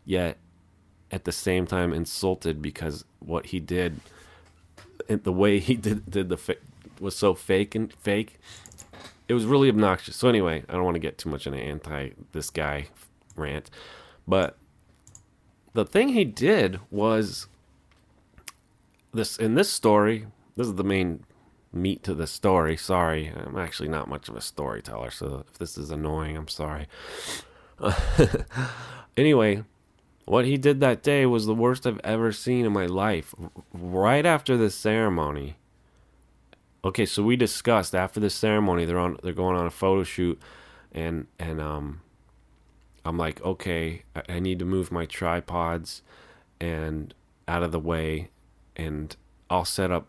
[0.06, 0.38] yet
[1.12, 4.00] at the same time insulted because what he did,
[5.08, 6.58] the way he did did the
[7.00, 8.40] was so fake and fake.
[9.28, 10.16] It was really obnoxious.
[10.16, 12.88] So anyway, I don't want to get too much in an anti this guy
[13.36, 13.70] rant,
[14.28, 14.58] but
[15.74, 17.48] the thing he did was
[19.14, 21.24] this in this story, this is the main
[21.72, 22.78] meat to the story.
[22.78, 26.88] Sorry, I'm actually not much of a storyteller, so if this is annoying, I'm sorry.
[29.18, 29.64] anyway,
[30.26, 33.34] what he did that day was the worst I've ever seen in my life.
[33.74, 35.58] Right after the ceremony,
[36.84, 40.40] okay, so we discussed after the ceremony, they're on, they're going on a photo shoot,
[40.92, 42.02] and and um,
[43.06, 46.02] I'm like, okay, I, need to move my tripods
[46.60, 47.14] and
[47.48, 48.30] out of the way
[48.80, 49.16] and
[49.50, 50.08] I'll set up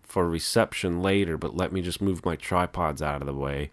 [0.00, 3.70] for reception later, but let me just move my tripods out of the way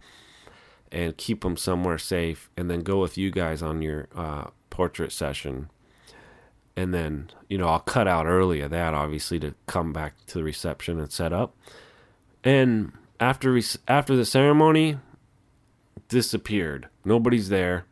[0.91, 5.11] and keep them somewhere safe and then go with you guys on your uh, portrait
[5.11, 5.69] session.
[6.75, 10.39] And then, you know, I'll cut out early of that, obviously, to come back to
[10.39, 11.55] the reception and set up.
[12.43, 14.97] And after re- after the ceremony,
[16.07, 16.87] disappeared.
[17.05, 17.85] Nobody's there.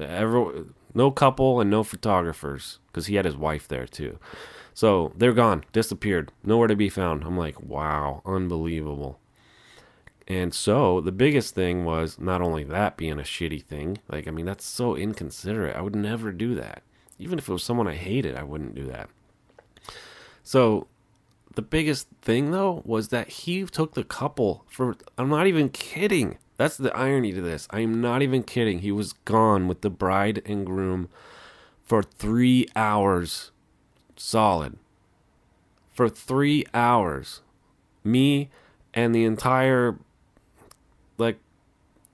[0.00, 4.18] Ever, no couple and no photographers because he had his wife there too.
[4.74, 7.24] So they're gone, disappeared, nowhere to be found.
[7.24, 9.18] I'm like, wow, unbelievable.
[10.28, 14.30] And so the biggest thing was not only that being a shitty thing, like, I
[14.30, 15.74] mean, that's so inconsiderate.
[15.74, 16.82] I would never do that.
[17.18, 19.10] Even if it was someone I hated, I wouldn't do that.
[20.44, 20.86] So
[21.54, 26.38] the biggest thing, though, was that he took the couple for, I'm not even kidding.
[26.56, 27.66] That's the irony to this.
[27.70, 28.78] I am not even kidding.
[28.78, 31.08] He was gone with the bride and groom
[31.82, 33.50] for three hours
[34.20, 34.76] solid
[35.90, 37.40] for three hours.
[38.04, 38.50] Me
[38.94, 39.98] and the entire
[41.18, 41.38] like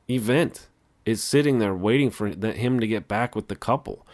[0.09, 0.69] event
[1.05, 4.07] is sitting there waiting for him to get back with the couple.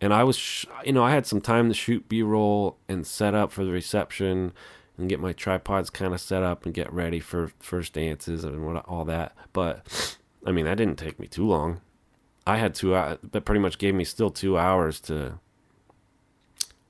[0.00, 3.06] And I was, sh- you know, I had some time to shoot B roll and
[3.06, 4.52] set up for the reception
[4.96, 8.64] and get my tripods kind of set up and get ready for first dances and
[8.64, 9.34] what, all that.
[9.52, 11.80] But I mean, that didn't take me too long.
[12.46, 15.38] I had two that pretty much gave me still two hours to,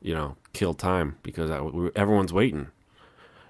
[0.00, 2.68] you know, kill time because I, we, everyone's waiting.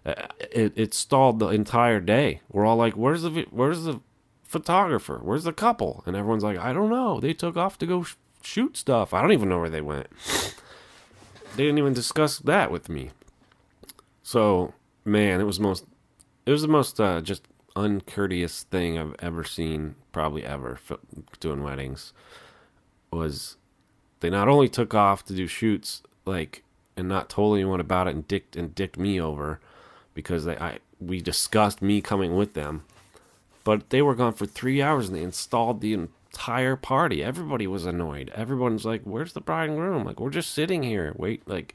[0.07, 0.15] Uh,
[0.53, 2.41] It, it stalled the entire day.
[2.51, 4.01] We're all like, "Where's the where's the
[4.45, 5.21] photographer?
[5.23, 7.21] Where's the couple?" And everyone's like, "I don't know.
[7.21, 9.13] They took off to go sh- shoot stuff.
[9.13, 10.07] I don't even know where they went."
[11.57, 13.11] They didn't even discuss that with me.
[14.23, 14.75] So,
[15.05, 15.85] man, it was most
[16.47, 17.43] it was the most uh, just
[17.77, 20.79] uncourteous thing I've ever seen, probably ever,
[21.41, 22.13] doing weddings.
[23.11, 23.57] Was
[24.21, 26.63] they not only took off to do shoots, like,
[26.97, 29.61] and not told anyone about it and dicked and dicked me over,
[30.15, 32.85] because they I we discussed me coming with them,
[33.65, 37.23] but they were gone for three hours and they installed the entire party.
[37.23, 38.31] Everybody was annoyed.
[38.35, 41.13] Everyone's like, "Where's the bride and groom?" Like, we're just sitting here.
[41.17, 41.75] Wait, like,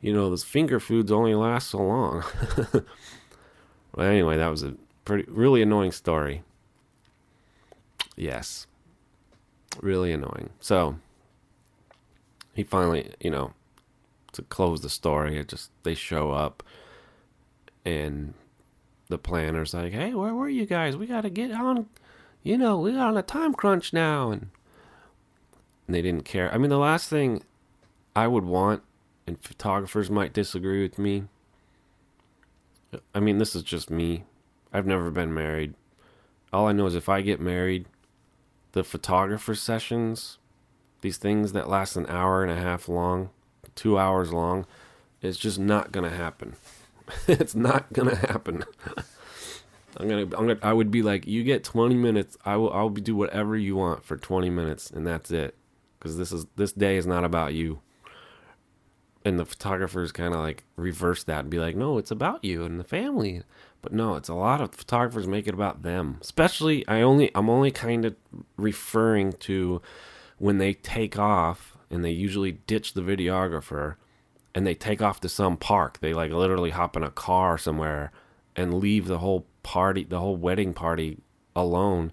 [0.00, 2.24] you know, those finger foods only last so long.
[3.94, 6.42] Well, anyway, that was a pretty, really annoying story.
[8.16, 8.66] Yes.
[9.80, 10.50] Really annoying.
[10.60, 10.96] So,
[12.54, 13.52] he finally, you know,
[14.32, 16.62] to close the story, it just, they show up
[17.84, 18.34] and
[19.08, 20.96] the planner's like, hey, where were you guys?
[20.96, 21.86] We got to get on,
[22.42, 24.30] you know, we're on a time crunch now.
[24.30, 24.48] And,
[25.86, 26.52] and they didn't care.
[26.52, 27.42] I mean, the last thing
[28.16, 28.82] I would want,
[29.26, 31.24] and photographers might disagree with me,
[33.14, 34.24] I mean, this is just me.
[34.72, 35.74] I've never been married.
[36.52, 37.86] All I know is if I get married,
[38.72, 40.38] the photographer sessions,
[41.02, 43.30] these things that last an hour and a half long,
[43.74, 44.66] two hours long,
[45.20, 46.56] it's just not gonna happen.
[47.28, 48.64] it's not gonna happen.
[49.96, 52.36] I'm gonna, I'm gonna, I would be like, you get 20 minutes.
[52.44, 55.54] I will, I'll be, do whatever you want for 20 minutes, and that's it.
[55.98, 57.80] Because this is, this day is not about you
[59.24, 62.64] and the photographers kind of like reverse that and be like, no, it's about you
[62.64, 63.42] and the family.
[63.80, 66.18] But no, it's a lot of photographers make it about them.
[66.20, 68.16] Especially, I only, I'm only kind of
[68.56, 69.82] referring to
[70.38, 73.96] when they take off and they usually ditch the videographer
[74.54, 75.98] and they take off to some park.
[76.00, 78.10] They like literally hop in a car somewhere
[78.56, 81.18] and leave the whole party, the whole wedding party
[81.54, 82.12] alone.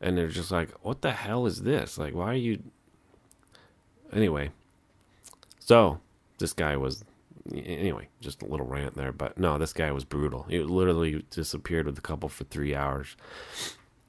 [0.00, 1.96] And they're just like, what the hell is this?
[1.96, 2.62] Like, why are you.
[4.12, 4.50] Anyway.
[5.60, 6.00] So,
[6.38, 7.04] this guy was
[7.52, 11.86] anyway just a little rant there but no this guy was brutal he literally disappeared
[11.86, 13.16] with the couple for three hours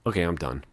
[0.06, 0.64] okay i'm done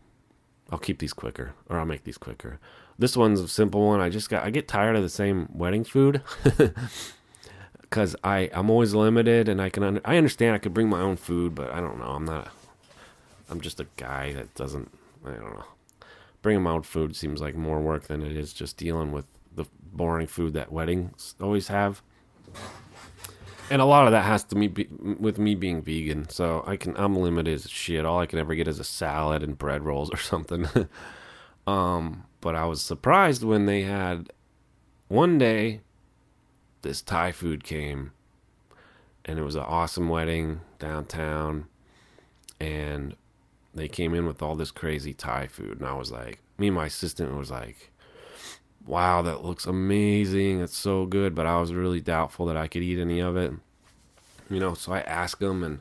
[0.70, 2.60] i'll keep these quicker or i'll make these quicker
[3.00, 5.82] this one's a simple one i just got i get tired of the same wedding
[5.82, 6.22] food
[7.80, 11.00] because i i'm always limited and i can under, i understand i could bring my
[11.00, 12.52] own food but i don't know i'm not
[13.50, 14.88] i'm just a guy that doesn't
[15.26, 15.64] i don't know
[16.42, 19.64] bringing my own food seems like more work than it is just dealing with the
[19.92, 22.02] boring food that weddings always have.
[23.70, 24.88] And a lot of that has to me be,
[25.20, 28.04] with me being vegan, so I can I'm limited as shit.
[28.04, 30.66] All I can ever get is a salad and bread rolls or something.
[31.68, 34.32] um, but I was surprised when they had
[35.08, 35.80] one day
[36.82, 38.12] this Thai food came,
[39.24, 41.66] and it was an awesome wedding downtown,
[42.58, 43.14] and
[43.74, 46.76] they came in with all this crazy Thai food, and I was like, me and
[46.76, 47.90] my assistant was like,
[48.86, 50.60] wow, that looks amazing.
[50.60, 51.34] It's so good.
[51.34, 53.52] But I was really doubtful that I could eat any of it.
[54.48, 55.80] You know, so I asked them and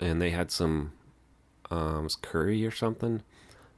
[0.00, 0.92] and they had some
[1.70, 3.22] um curry or something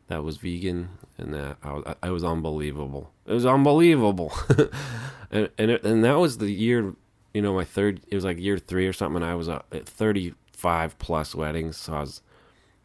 [0.08, 3.12] that was vegan and that I was I was unbelievable.
[3.26, 4.32] It was unbelievable.
[5.30, 6.94] and and it, and that was the year,
[7.34, 9.62] you know, my third it was like year 3 or something and I was uh,
[9.72, 12.22] at 35 plus weddings, so I was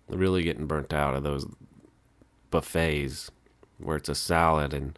[0.10, 1.46] really getting burnt out of those
[2.50, 3.32] buffets
[3.78, 4.98] where it's a salad and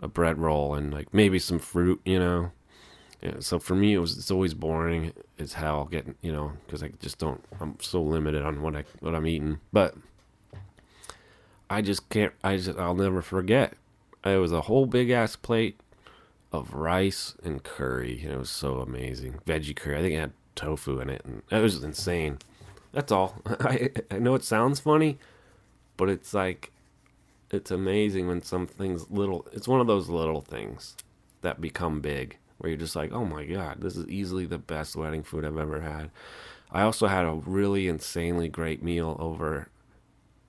[0.00, 2.52] a bread roll and like maybe some fruit, you know.
[3.22, 6.82] Yeah, so for me, it was it's always boring as hell getting you know because
[6.82, 9.94] I just don't I'm so limited on what I what I'm eating, but
[11.70, 13.74] I just can't I just I'll never forget.
[14.24, 15.78] It was a whole big ass plate
[16.52, 18.20] of rice and curry.
[18.22, 19.98] And it was so amazing, veggie curry.
[19.98, 22.38] I think it had tofu in it, and it was insane.
[22.92, 23.36] That's all.
[23.46, 25.18] I I know it sounds funny,
[25.96, 26.70] but it's like
[27.50, 30.96] it's amazing when some things little it's one of those little things
[31.42, 34.96] that become big where you're just like oh my god this is easily the best
[34.96, 36.10] wedding food i've ever had
[36.72, 39.68] i also had a really insanely great meal over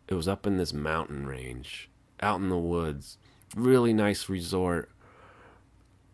[0.08, 1.89] it was up in this mountain range
[2.22, 3.18] out in the woods
[3.56, 4.89] really nice resort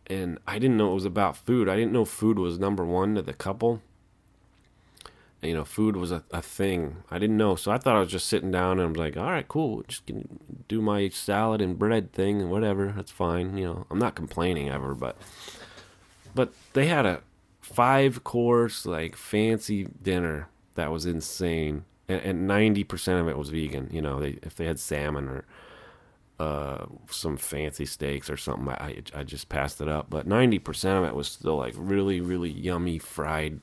[0.08, 3.16] and i didn't know it was about food i didn't know food was number one
[3.16, 3.82] to the couple
[5.42, 6.98] you know, food was a, a thing.
[7.10, 7.56] I didn't know.
[7.56, 9.84] So I thought I was just sitting down and I was like, all right, cool.
[9.88, 10.04] Just
[10.68, 12.94] do my salad and bread thing and whatever.
[12.96, 13.58] That's fine.
[13.58, 15.18] You know, I'm not complaining ever, but,
[16.36, 17.22] but they had a
[17.60, 21.86] five course, like fancy dinner that was insane.
[22.20, 23.90] And ninety percent of it was vegan.
[23.92, 25.46] You know, they if they had salmon or
[26.40, 30.10] uh, some fancy steaks or something, I I just passed it up.
[30.10, 33.60] But ninety percent of it was still like really really yummy fried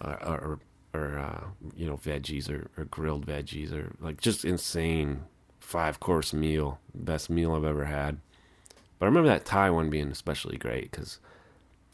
[0.00, 0.58] uh, or
[0.92, 1.44] or uh,
[1.76, 5.24] you know veggies or, or grilled veggies or like just insane
[5.60, 8.18] five course meal, best meal I've ever had.
[8.98, 11.18] But I remember that Thai one being especially great because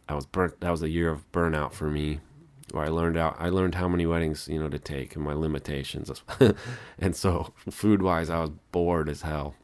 [0.08, 0.60] I was burnt.
[0.60, 2.20] That was a year of burnout for me,
[2.72, 3.36] where I learned out.
[3.38, 6.10] I learned how many weddings you know to take and my limitations,
[6.98, 9.54] and so food wise, I was bored as hell.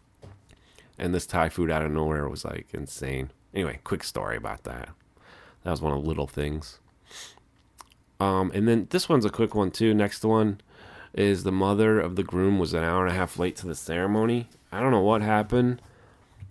[0.98, 3.30] And this Thai food out of nowhere was like insane.
[3.54, 4.90] Anyway, quick story about that.
[5.62, 6.80] That was one of the little things.
[8.20, 9.94] Um, and then this one's a quick one too.
[9.94, 10.60] Next one
[11.14, 13.74] is the mother of the groom was an hour and a half late to the
[13.74, 14.48] ceremony.
[14.72, 15.80] I don't know what happened.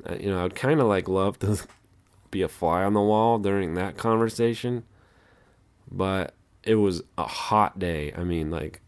[0.06, 1.60] Uh, you know, I'd kind of like love to
[2.32, 4.84] be a fly on the wall during that conversation,
[5.92, 6.34] but
[6.68, 8.14] it was a hot day.
[8.14, 8.82] I mean, like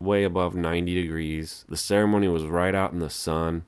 [0.00, 1.64] way above 90 degrees.
[1.68, 3.64] The ceremony was right out in the sun.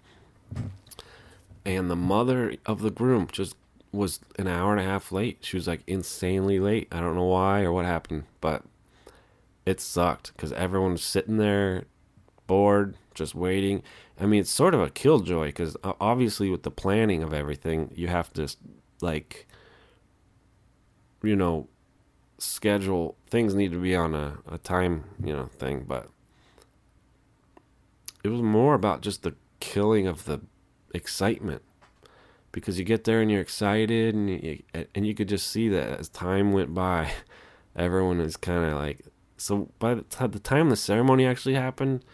[1.65, 3.55] And the mother of the groom just
[3.93, 5.39] was an hour and a half late.
[5.43, 6.89] She was like insanely late.
[6.91, 8.65] I don't know why or what happened, but
[9.67, 11.85] it sucked because everyone was sitting there
[12.47, 13.83] bored, just waiting.
[14.19, 18.09] I mean, it's sort of a killjoy because obviously, with the planning of everything, you
[18.09, 18.49] have to
[19.03, 19.47] like,
[21.23, 21.69] you know,
[22.39, 25.85] schedule things need to be on a, a time, you know, thing.
[25.87, 26.09] But
[28.25, 30.41] it was more about just the killing of the
[30.95, 31.63] excitement
[32.53, 34.63] because you get there and you're excited and you,
[34.95, 37.11] and you could just see that as time went by,
[37.77, 39.05] everyone is kind of like
[39.39, 40.03] so by the
[40.41, 42.05] time the ceremony actually happened,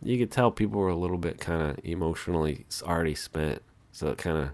[0.00, 3.62] you could tell people were a little bit kind of emotionally already spent.
[3.90, 4.50] So it kind of,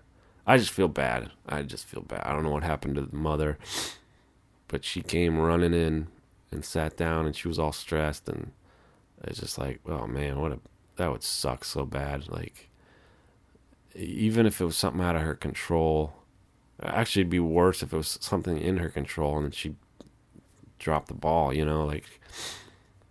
[0.46, 1.30] I just feel bad.
[1.46, 2.22] I just feel bad.
[2.24, 3.58] I don't know what happened to the mother,
[4.68, 6.08] but she came running in
[6.50, 8.52] and sat down, and she was all stressed, and
[9.24, 10.58] it's just like, oh man, what a
[10.96, 12.28] that would suck so bad.
[12.28, 12.68] Like,
[13.94, 16.12] even if it was something out of her control,
[16.82, 19.74] actually, it'd be worse if it was something in her control, and then she
[20.78, 22.20] dropped the ball, you know, like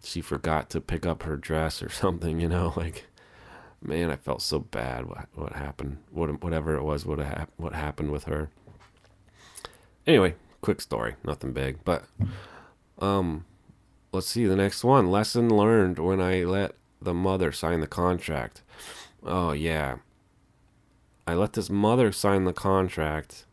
[0.03, 3.05] she forgot to pick up her dress or something, you know, like
[3.81, 7.73] man, I felt so bad what what happened, what whatever it was, what ha- what
[7.73, 8.49] happened with her.
[10.05, 12.03] Anyway, quick story, nothing big, but
[12.99, 13.45] um
[14.11, 15.11] let's see the next one.
[15.11, 18.63] Lesson learned when I let the mother sign the contract.
[19.23, 19.97] Oh yeah.
[21.25, 23.45] I let this mother sign the contract.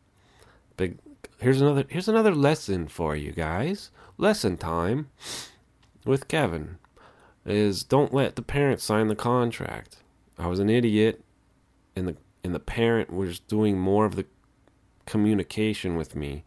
[0.77, 0.97] Big
[1.39, 5.09] here's another here's another lesson for you guys lesson time
[6.05, 6.77] with Kevin
[7.45, 9.97] is don't let the parent sign the contract.
[10.39, 11.23] I was an idiot
[11.95, 14.25] and the and the parent was doing more of the
[15.05, 16.43] communication with me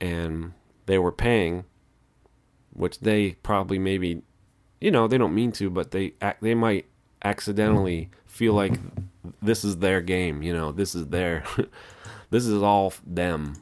[0.00, 0.52] and
[0.86, 1.64] they were paying
[2.72, 4.22] which they probably maybe
[4.80, 6.86] you know they don't mean to but they act, they might
[7.24, 8.78] accidentally feel like
[9.42, 11.44] this is their game you know this is their
[12.30, 13.56] this is all them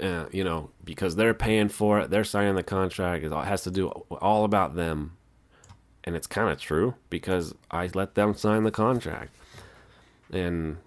[0.00, 3.24] uh, you know, because they're paying for it, they're signing the contract.
[3.24, 5.16] It has to do all about them,
[6.02, 9.34] and it's kind of true because I let them sign the contract.
[10.32, 10.78] And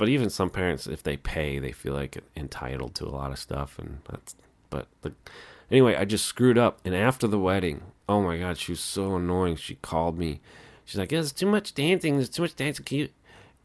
[0.00, 3.38] but even some parents, if they pay, they feel like entitled to a lot of
[3.38, 4.34] stuff, and that's.
[4.70, 5.12] But the,
[5.70, 9.16] anyway, I just screwed up, and after the wedding, oh my god, she was so
[9.16, 9.56] annoying.
[9.56, 10.40] She called me.
[10.86, 12.14] She's like, "There's too much dancing.
[12.14, 13.08] There's too much dancing." Can you?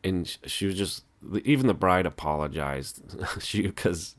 [0.03, 1.05] And she was just
[1.45, 3.01] even the bride apologized
[3.39, 4.15] she because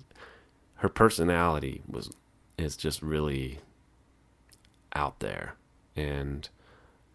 [0.77, 2.11] her personality was
[2.57, 3.59] is just really
[4.95, 5.57] out there
[5.95, 6.49] and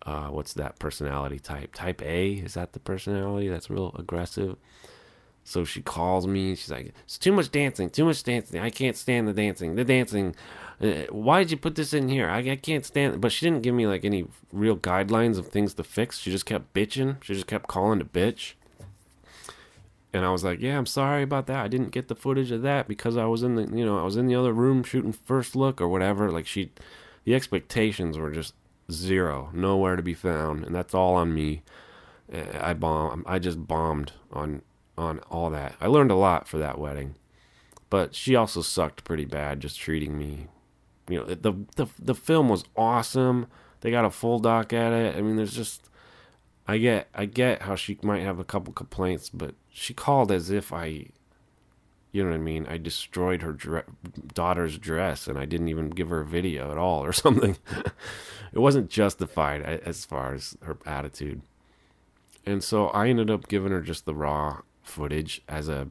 [0.06, 1.74] uh, what's that personality type?
[1.74, 2.34] Type a?
[2.34, 4.58] Is that the personality that's real aggressive?
[5.44, 6.56] So she calls me.
[6.56, 8.60] She's like it's too much dancing too much dancing.
[8.60, 9.76] I can't stand the dancing.
[9.76, 10.36] The dancing
[10.82, 12.30] uh, why did you put this in here?
[12.30, 15.74] I, I can't stand but she didn't give me like any real guidelines of things
[15.76, 16.20] to fix.
[16.20, 17.24] She just kept bitching.
[17.24, 18.54] She just kept calling to bitch.
[20.14, 21.64] And I was like, "Yeah, I'm sorry about that.
[21.64, 24.04] I didn't get the footage of that because I was in the, you know, I
[24.04, 26.72] was in the other room shooting first look or whatever." Like she,
[27.24, 28.54] the expectations were just
[28.92, 31.64] zero, nowhere to be found, and that's all on me.
[32.32, 33.24] Eh, I bomb.
[33.28, 34.62] I just bombed on
[34.98, 35.76] on all that.
[35.82, 37.16] I learned a lot for that wedding,
[37.90, 40.48] but she also sucked pretty bad, just treating me.
[41.10, 43.48] You know, the the the film was awesome.
[43.82, 45.16] They got a full doc at it.
[45.16, 45.90] I mean, there's just
[46.68, 50.50] I get I get how she might have a couple complaints, but she called as
[50.50, 51.08] if I
[52.12, 52.66] you know what I mean?
[52.68, 53.84] I destroyed her dre-
[54.34, 57.58] daughter's dress and I didn't even give her a video at all or something.
[58.54, 61.42] it wasn't justified as far as her attitude.
[62.46, 65.88] And so I ended up giving her just the raw footage as a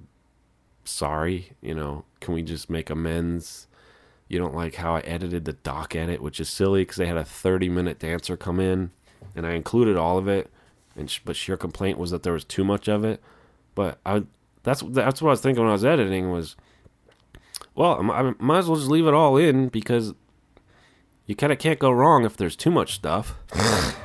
[0.85, 3.69] sorry, you know, can we just make amends?
[4.29, 7.17] You don't like how I edited the doc edit, which is silly because they had
[7.17, 8.91] a 30 minute dancer come in,
[9.35, 10.51] and I included all of it.
[10.97, 13.21] And but your complaint was that there was too much of it.
[13.75, 14.25] But I
[14.63, 16.57] that's that's what I was thinking when I was editing was,
[17.75, 20.15] well, I, I might as well just leave it all in because
[21.27, 23.35] you kind of can't go wrong if there's too much stuff.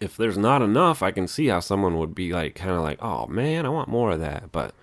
[0.00, 3.02] if there's not enough, I can see how someone would be like, kind of like,
[3.02, 4.52] oh man, I want more of that.
[4.52, 4.74] But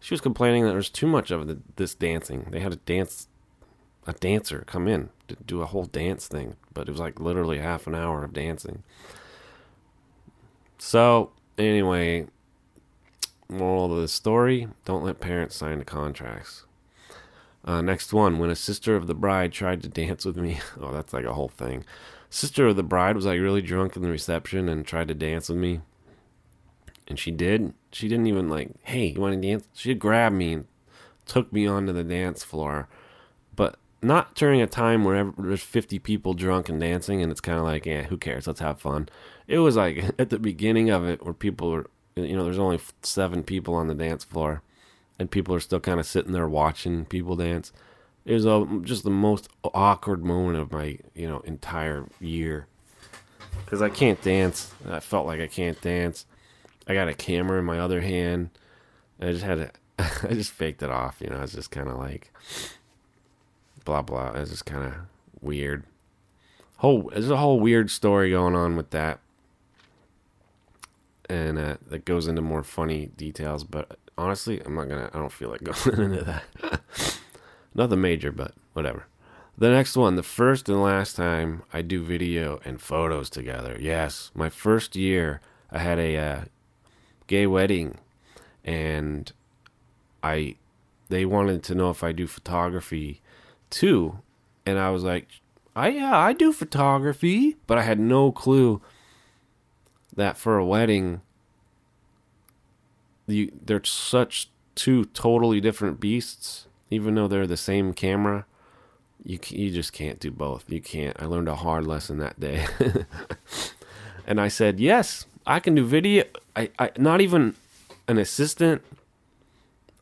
[0.00, 2.48] she was complaining that there's too much of the, this dancing.
[2.50, 3.28] They had a dance,
[4.06, 7.58] a dancer come in to do a whole dance thing, but it was like literally
[7.58, 8.82] half an hour of dancing.
[10.78, 12.26] So anyway,
[13.50, 16.64] moral of the story: don't let parents sign the contracts.
[17.64, 20.60] Uh, next one, when a sister of the bride tried to dance with me.
[20.80, 21.84] Oh, that's like a whole thing.
[22.30, 25.48] Sister of the bride was like really drunk in the reception and tried to dance
[25.48, 25.80] with me.
[27.06, 27.74] And she did.
[27.92, 29.66] She didn't even like, hey, you want to dance?
[29.74, 30.66] She grabbed me and
[31.26, 32.88] took me onto the dance floor.
[33.56, 37.58] But not during a time where there's 50 people drunk and dancing and it's kind
[37.58, 38.46] of like, yeah, who cares?
[38.46, 39.08] Let's have fun.
[39.46, 41.90] It was like at the beginning of it where people were,
[42.24, 44.62] you know, there's only seven people on the dance floor
[45.18, 47.72] and people are still kind of sitting there watching people dance.
[48.24, 52.66] It was a, just the most awkward moment of my, you know, entire year.
[53.64, 54.72] Because I can't dance.
[54.88, 56.24] I felt like I can't dance.
[56.86, 58.50] I got a camera in my other hand.
[59.20, 59.70] I just had to,
[60.28, 61.18] I just faked it off.
[61.20, 62.32] You know, I was just kind of like,
[63.84, 64.32] blah blah.
[64.32, 64.94] It's just kind of
[65.40, 65.84] weird.
[66.78, 69.20] Whole there's a whole weird story going on with that,
[71.30, 73.62] and uh, that goes into more funny details.
[73.62, 75.10] But honestly, I'm not gonna.
[75.14, 76.80] I don't feel like going into that.
[77.74, 79.06] Nothing major, but whatever.
[79.56, 83.76] The next one, the first and last time I do video and photos together.
[83.78, 86.40] Yes, my first year, I had a uh,
[87.28, 87.98] gay wedding,
[88.64, 89.30] and
[90.22, 90.56] I
[91.08, 93.20] they wanted to know if I do photography
[93.68, 94.18] too,
[94.66, 95.28] and I was like,
[95.76, 98.82] I yeah I do photography, but I had no clue
[100.16, 101.22] that for a wedding,
[103.26, 108.46] you they're such two totally different beasts, even though they're the same camera.
[109.24, 110.64] You you just can't do both.
[110.68, 111.16] You can't.
[111.20, 112.66] I learned a hard lesson that day.
[114.26, 116.24] and I said, "Yes, I can do video.
[116.56, 117.54] I, I not even
[118.08, 118.82] an assistant.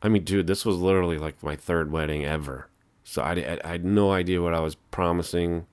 [0.03, 2.69] I mean, dude, this was literally like my third wedding ever.
[3.05, 5.67] So I, I, I had no idea what I was promising.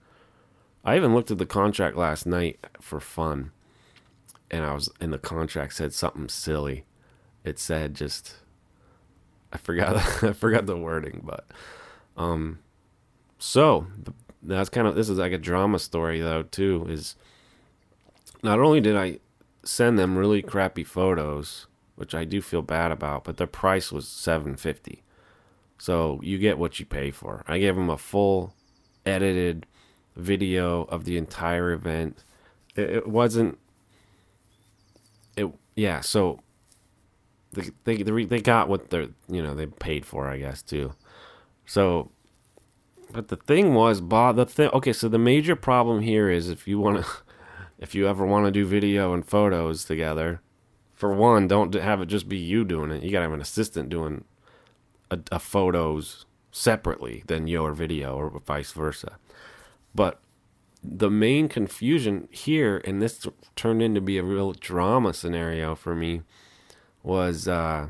[0.83, 3.51] I even looked at the contract last night for fun,
[4.52, 6.86] and I was in the contract said something silly.
[7.43, 8.36] It said just
[9.52, 11.46] I forgot I forgot the wording, but
[12.18, 12.60] um,
[13.38, 13.88] so
[14.41, 16.86] that's kind of this is like a drama story though too.
[16.89, 17.16] Is
[18.43, 19.20] not only did I
[19.64, 24.08] send them really crappy photos, which I do feel bad about, but the price was
[24.08, 25.04] seven fifty.
[25.78, 27.43] So you get what you pay for.
[27.48, 28.54] I gave them a full
[29.06, 29.66] edited
[30.16, 32.24] video of the entire event.
[32.76, 33.58] It wasn't.
[35.36, 36.01] It yeah.
[36.01, 36.39] So
[37.53, 37.71] they
[38.03, 40.93] they they got what they're you know they paid for I guess too.
[41.65, 42.11] So,
[43.11, 44.36] but the thing was, Bob.
[44.36, 44.69] The thing.
[44.71, 47.11] Okay, so the major problem here is if you want to,
[47.79, 50.41] if you ever want to do video and photos together,
[50.93, 53.03] for one, don't have it just be you doing it.
[53.03, 54.23] You gotta have an assistant doing
[55.09, 59.17] a, a photos separately than your video or vice versa.
[59.93, 60.19] But
[60.88, 66.21] the main confusion here, and this turned into be a real drama scenario for me,
[67.03, 67.88] was uh,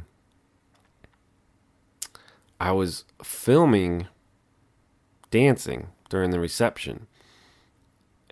[2.60, 4.08] I was filming
[5.32, 7.08] dancing during the reception.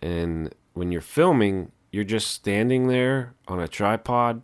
[0.02, 4.42] And when you're filming, you're just standing there on a tripod,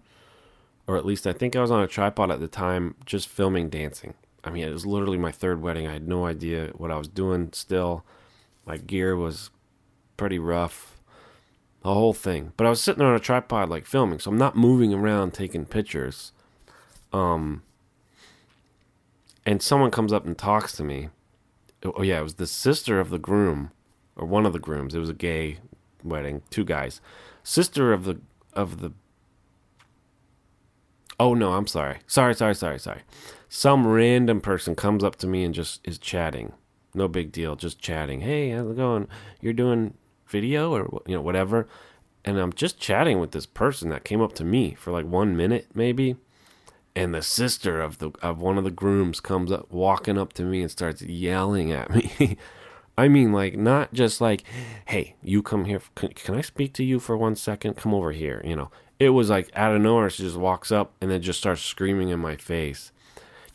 [0.88, 3.70] or at least I think I was on a tripod at the time, just filming
[3.70, 4.14] dancing.
[4.44, 5.88] I mean, it was literally my third wedding.
[5.88, 8.06] I had no idea what I was doing still.
[8.66, 9.50] My gear was
[10.20, 10.98] pretty rough.
[11.82, 12.52] The whole thing.
[12.58, 15.66] But I was sitting on a tripod like filming, so I'm not moving around taking
[15.66, 16.34] pictures.
[17.14, 17.64] Um
[19.46, 21.10] and someone comes up and talks to me.
[21.84, 23.72] Oh yeah, it was the sister of the groom
[24.18, 24.94] or one of the grooms.
[24.94, 25.60] It was a gay
[26.04, 27.00] wedding, two guys.
[27.42, 28.20] Sister of the
[28.54, 28.92] of the
[31.18, 32.00] Oh no, I'm sorry.
[32.08, 33.02] Sorry, sorry, sorry, sorry.
[33.48, 36.52] Some random person comes up to me and just is chatting.
[36.94, 38.22] No big deal, just chatting.
[38.22, 39.08] Hey, how's it going?
[39.42, 39.94] You're doing
[40.30, 41.68] video or you know whatever.
[42.26, 45.36] And I'm just chatting with this person that came up to me for like 1
[45.36, 46.18] minute maybe.
[46.96, 50.44] And the sister of the of one of the grooms comes up walking up to
[50.44, 52.38] me and starts yelling at me.
[53.00, 54.44] I mean, like, not just like,
[54.88, 55.82] hey, you come here.
[55.96, 57.78] Can, can, I speak to you for one second?
[57.78, 58.42] Come over here.
[58.44, 61.40] You know, it was like out of nowhere, she just walks up and then just
[61.40, 62.92] starts screaming in my face.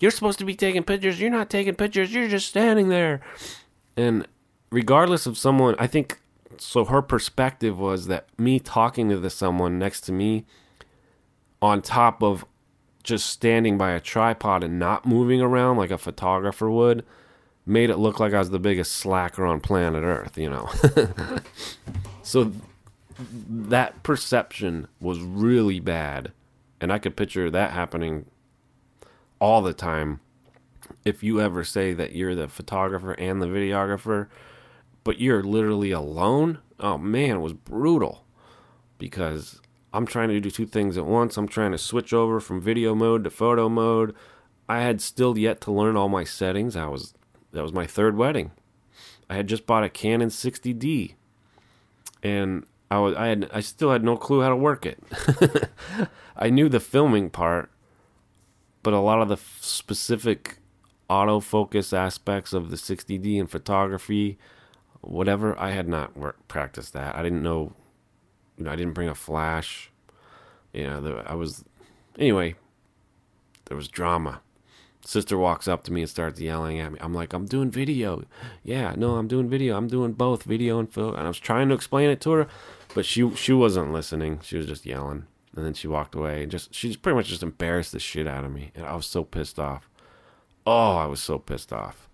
[0.01, 1.21] You're supposed to be taking pictures.
[1.21, 2.13] You're not taking pictures.
[2.13, 3.21] You're just standing there.
[3.99, 4.27] And
[4.71, 6.21] regardless of someone, I think
[6.61, 6.85] so.
[6.85, 10.45] Her perspective was that me talking to the someone next to me,
[11.61, 12.45] on top of
[13.03, 17.05] just standing by a tripod and not moving around like a photographer would,
[17.67, 20.39] made it look like I was the biggest slacker on planet Earth.
[20.39, 20.71] You know.
[22.23, 22.53] so
[23.49, 26.33] that perception was really bad,
[26.81, 28.27] and I could picture that happening
[29.41, 30.21] all the time
[31.05, 34.29] if you ever say that you're the photographer and the videographer,
[35.05, 38.25] but you're literally alone, oh man, it was brutal
[38.99, 39.61] because
[39.93, 41.37] I'm trying to do two things at once.
[41.37, 44.15] I'm trying to switch over from video mode to photo mode.
[44.69, 46.75] I had still yet to learn all my settings.
[46.75, 47.15] I was
[47.53, 48.51] that was my third wedding.
[49.29, 51.15] I had just bought a Canon 60D,
[52.23, 54.99] and I was I had I still had no clue how to work it.
[56.37, 57.71] I knew the filming part,
[58.83, 60.59] but a lot of the f- specific
[61.09, 64.39] autofocus aspects of the 60D and photography,
[65.09, 67.15] whatever, I had not work, practiced that.
[67.17, 67.73] I didn't know,
[68.57, 69.91] you know, I didn't bring a flash.
[70.73, 71.65] You know, the, I was,
[72.19, 72.57] anyway,
[73.67, 74.41] there was drama.
[75.07, 76.99] Sister walks up to me and starts yelling at me.
[77.01, 78.25] I'm like, I'm doing video.
[78.63, 79.77] Yeah, no, I'm doing video.
[79.77, 81.15] I'm doing both video and film.
[81.15, 82.47] And I was trying to explain it to her,
[82.95, 84.41] but she she wasn't listening.
[84.43, 85.27] She was just yelling.
[85.55, 88.27] And then she walked away and just she just pretty much just embarrassed the shit
[88.27, 88.73] out of me.
[88.75, 89.91] And I was so pissed off.
[90.67, 92.09] Oh, I was so pissed off.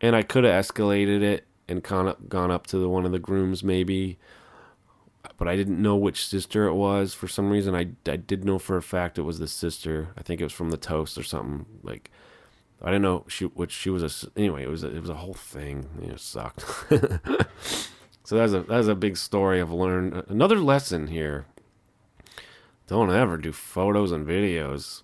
[0.00, 3.12] And I could have escalated it and gone up, gone up to the, one of
[3.12, 4.18] the grooms maybe,
[5.36, 7.14] but I didn't know which sister it was.
[7.14, 10.08] For some reason, I, I did know for a fact it was the sister.
[10.16, 11.66] I think it was from the toast or something.
[11.82, 12.10] Like
[12.82, 14.64] I didn't know she which she was a anyway.
[14.64, 15.88] It was a, it was a whole thing.
[16.02, 16.64] It sucked.
[18.24, 20.24] so that's a that's a big story I've learned.
[20.28, 21.46] Another lesson here.
[22.86, 25.02] Don't ever do photos and videos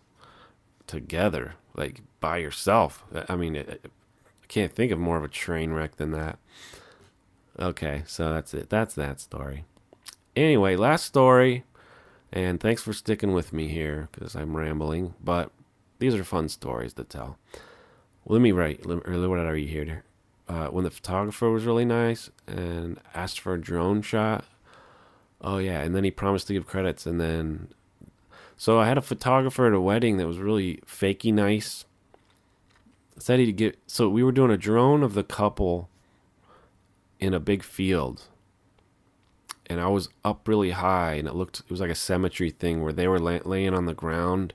[0.86, 3.04] together like by yourself.
[3.28, 3.90] I mean, it,
[4.44, 6.38] I can't think of more of a train wreck than that.
[7.58, 8.68] Okay, so that's it.
[8.68, 9.64] That's that story.
[10.36, 11.64] Anyway, last story,
[12.30, 15.50] and thanks for sticking with me here because I'm rambling, but
[15.98, 17.38] these are fun stories to tell.
[18.26, 18.84] Let me write.
[18.84, 20.04] Let me, what I read here?
[20.46, 24.44] Uh, when the photographer was really nice and asked for a drone shot.
[25.40, 27.68] Oh yeah, and then he promised to give credits, and then
[28.56, 31.86] so I had a photographer at a wedding that was really fakey nice.
[33.18, 35.88] Said he'd get so we were doing a drone of the couple
[37.20, 38.24] in a big field.
[39.66, 42.82] And I was up really high and it looked it was like a cemetery thing
[42.82, 44.52] where they were lay, laying on the ground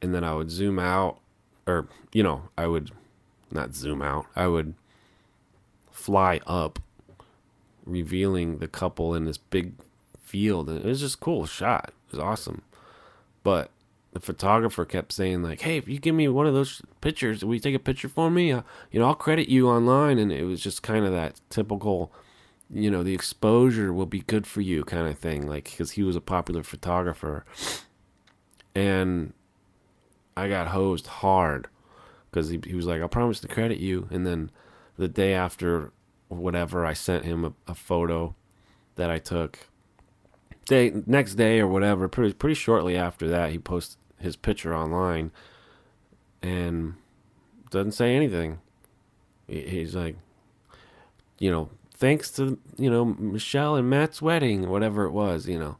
[0.00, 1.18] and then I would zoom out
[1.66, 2.92] or you know, I would
[3.50, 4.26] not zoom out.
[4.34, 4.74] I would
[5.90, 6.78] fly up
[7.84, 9.74] revealing the couple in this big
[10.22, 11.92] field and it was just cool shot.
[12.08, 12.62] It was awesome.
[13.42, 13.70] But
[14.12, 17.54] the photographer kept saying like, "Hey, if you give me one of those pictures, will
[17.54, 18.52] you take a picture for me?
[18.52, 22.12] Uh, you know, I'll credit you online." And it was just kind of that typical,
[22.70, 26.02] you know, the exposure will be good for you kind of thing, like because he
[26.02, 27.44] was a popular photographer,
[28.74, 29.32] and
[30.36, 31.68] I got hosed hard
[32.30, 34.50] because he he was like, "I promise to credit you," and then
[34.98, 35.90] the day after,
[36.28, 38.34] whatever, I sent him a, a photo
[38.96, 39.68] that I took
[40.66, 45.30] day next day or whatever pretty pretty shortly after that he posts his picture online
[46.42, 46.94] and
[47.70, 48.60] doesn't say anything.
[49.46, 50.16] He's like
[51.38, 55.76] you know thanks to you know michelle and matt's wedding whatever it was you know.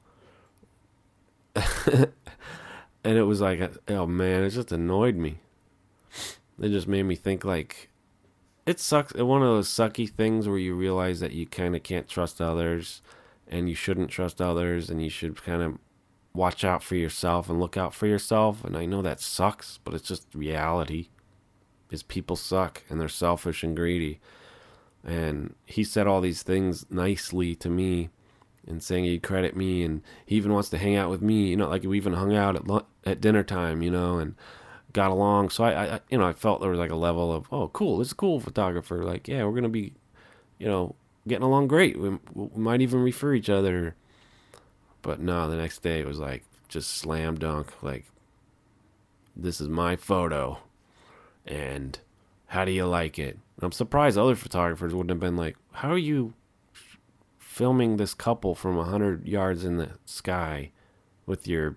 [3.04, 5.38] And it was like oh man it just annoyed me.
[6.60, 7.90] It just made me think like
[8.64, 9.14] it sucks.
[9.14, 13.02] One of those sucky things where you realize that you kind of can't trust others
[13.48, 15.78] and you shouldn't trust others and you should kind of
[16.34, 19.94] watch out for yourself and look out for yourself and I know that sucks but
[19.94, 21.08] it's just reality
[21.90, 24.18] is people suck and they're selfish and greedy
[25.04, 28.08] and he said all these things nicely to me
[28.66, 31.56] and saying he'd credit me and he even wants to hang out with me you
[31.56, 34.34] know like we even hung out at at dinner time you know and
[34.92, 37.46] got along so I, I you know I felt there was like a level of
[37.52, 39.92] oh cool this is cool photographer like yeah we're gonna be
[40.58, 40.94] you know
[41.26, 41.98] getting along great.
[41.98, 43.94] We, we might even refer each other.
[45.02, 47.72] But no, the next day it was like just slam dunk.
[47.82, 48.06] Like,
[49.36, 50.58] this is my photo.
[51.46, 51.98] And
[52.46, 53.38] how do you like it?
[53.60, 56.34] I'm surprised other photographers wouldn't have been like, how are you
[57.38, 60.70] filming this couple from 100 yards in the sky
[61.26, 61.76] with your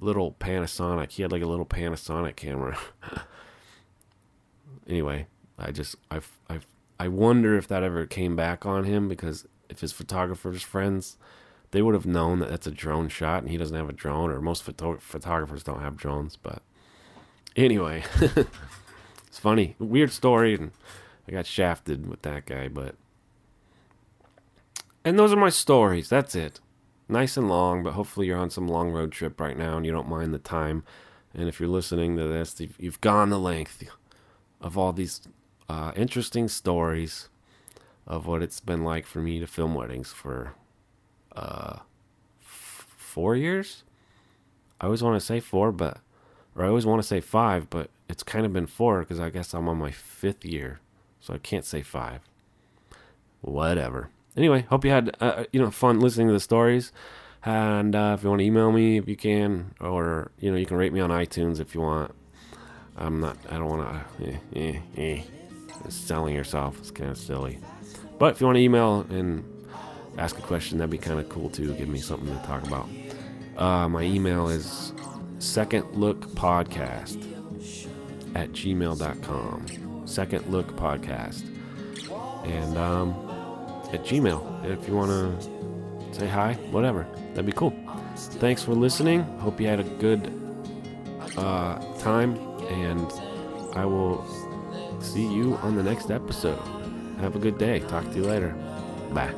[0.00, 1.12] little Panasonic?
[1.12, 2.78] He had like a little Panasonic camera.
[4.88, 5.26] anyway,
[5.58, 6.60] I just, I, I
[6.98, 11.18] I wonder if that ever came back on him because if his photographer's friends,
[11.70, 14.30] they would have known that that's a drone shot and he doesn't have a drone,
[14.30, 16.36] or most photo- photographers don't have drones.
[16.36, 16.62] But
[17.56, 18.04] Anyway,
[19.26, 20.72] it's funny, weird story, and
[21.26, 22.96] I got shafted with that guy, but.
[25.04, 26.08] And those are my stories.
[26.10, 26.60] That's it.
[27.08, 29.92] Nice and long, but hopefully you're on some long road trip right now and you
[29.92, 30.82] don't mind the time.
[31.32, 33.84] And if you're listening to this, you've, gone the length
[34.60, 35.20] of all these
[35.68, 37.28] uh, interesting stories
[38.06, 40.54] of what it's been like for me to film weddings for
[41.36, 41.76] uh,
[42.42, 43.84] f- four years.
[44.80, 45.98] I always want to say four, but
[46.56, 49.30] or I always want to say five, but it's kind of been four because I
[49.30, 50.80] guess I'm on my fifth year,
[51.20, 52.20] so I can't say five.
[53.42, 54.10] Whatever.
[54.36, 56.92] Anyway, hope you had uh, you know fun listening to the stories.
[57.44, 60.66] And uh, if you want to email me, if you can, or you know, you
[60.66, 62.12] can rate me on iTunes if you want.
[62.96, 63.36] I'm not.
[63.48, 64.28] I don't want to.
[64.28, 65.22] Eh, eh, eh.
[65.88, 67.58] Selling yourself is kind of silly.
[68.18, 69.44] But if you want to email and
[70.18, 71.74] ask a question, that'd be kind of cool too.
[71.74, 72.88] Give me something to talk about.
[73.56, 74.92] Uh, my email is
[75.38, 77.22] second look podcast
[78.34, 80.06] at gmail.com.
[80.06, 81.44] Second look podcast.
[82.44, 83.10] And um,
[83.92, 84.64] at Gmail.
[84.64, 87.74] If you want to say hi, whatever, that'd be cool.
[88.16, 89.22] Thanks for listening.
[89.38, 90.32] Hope you had a good
[91.36, 92.36] uh, time,
[92.68, 93.10] and
[93.74, 94.24] I will
[95.00, 96.60] see you on the next episode.
[97.20, 97.80] Have a good day.
[97.80, 98.54] Talk to you later.
[99.12, 99.32] Bye.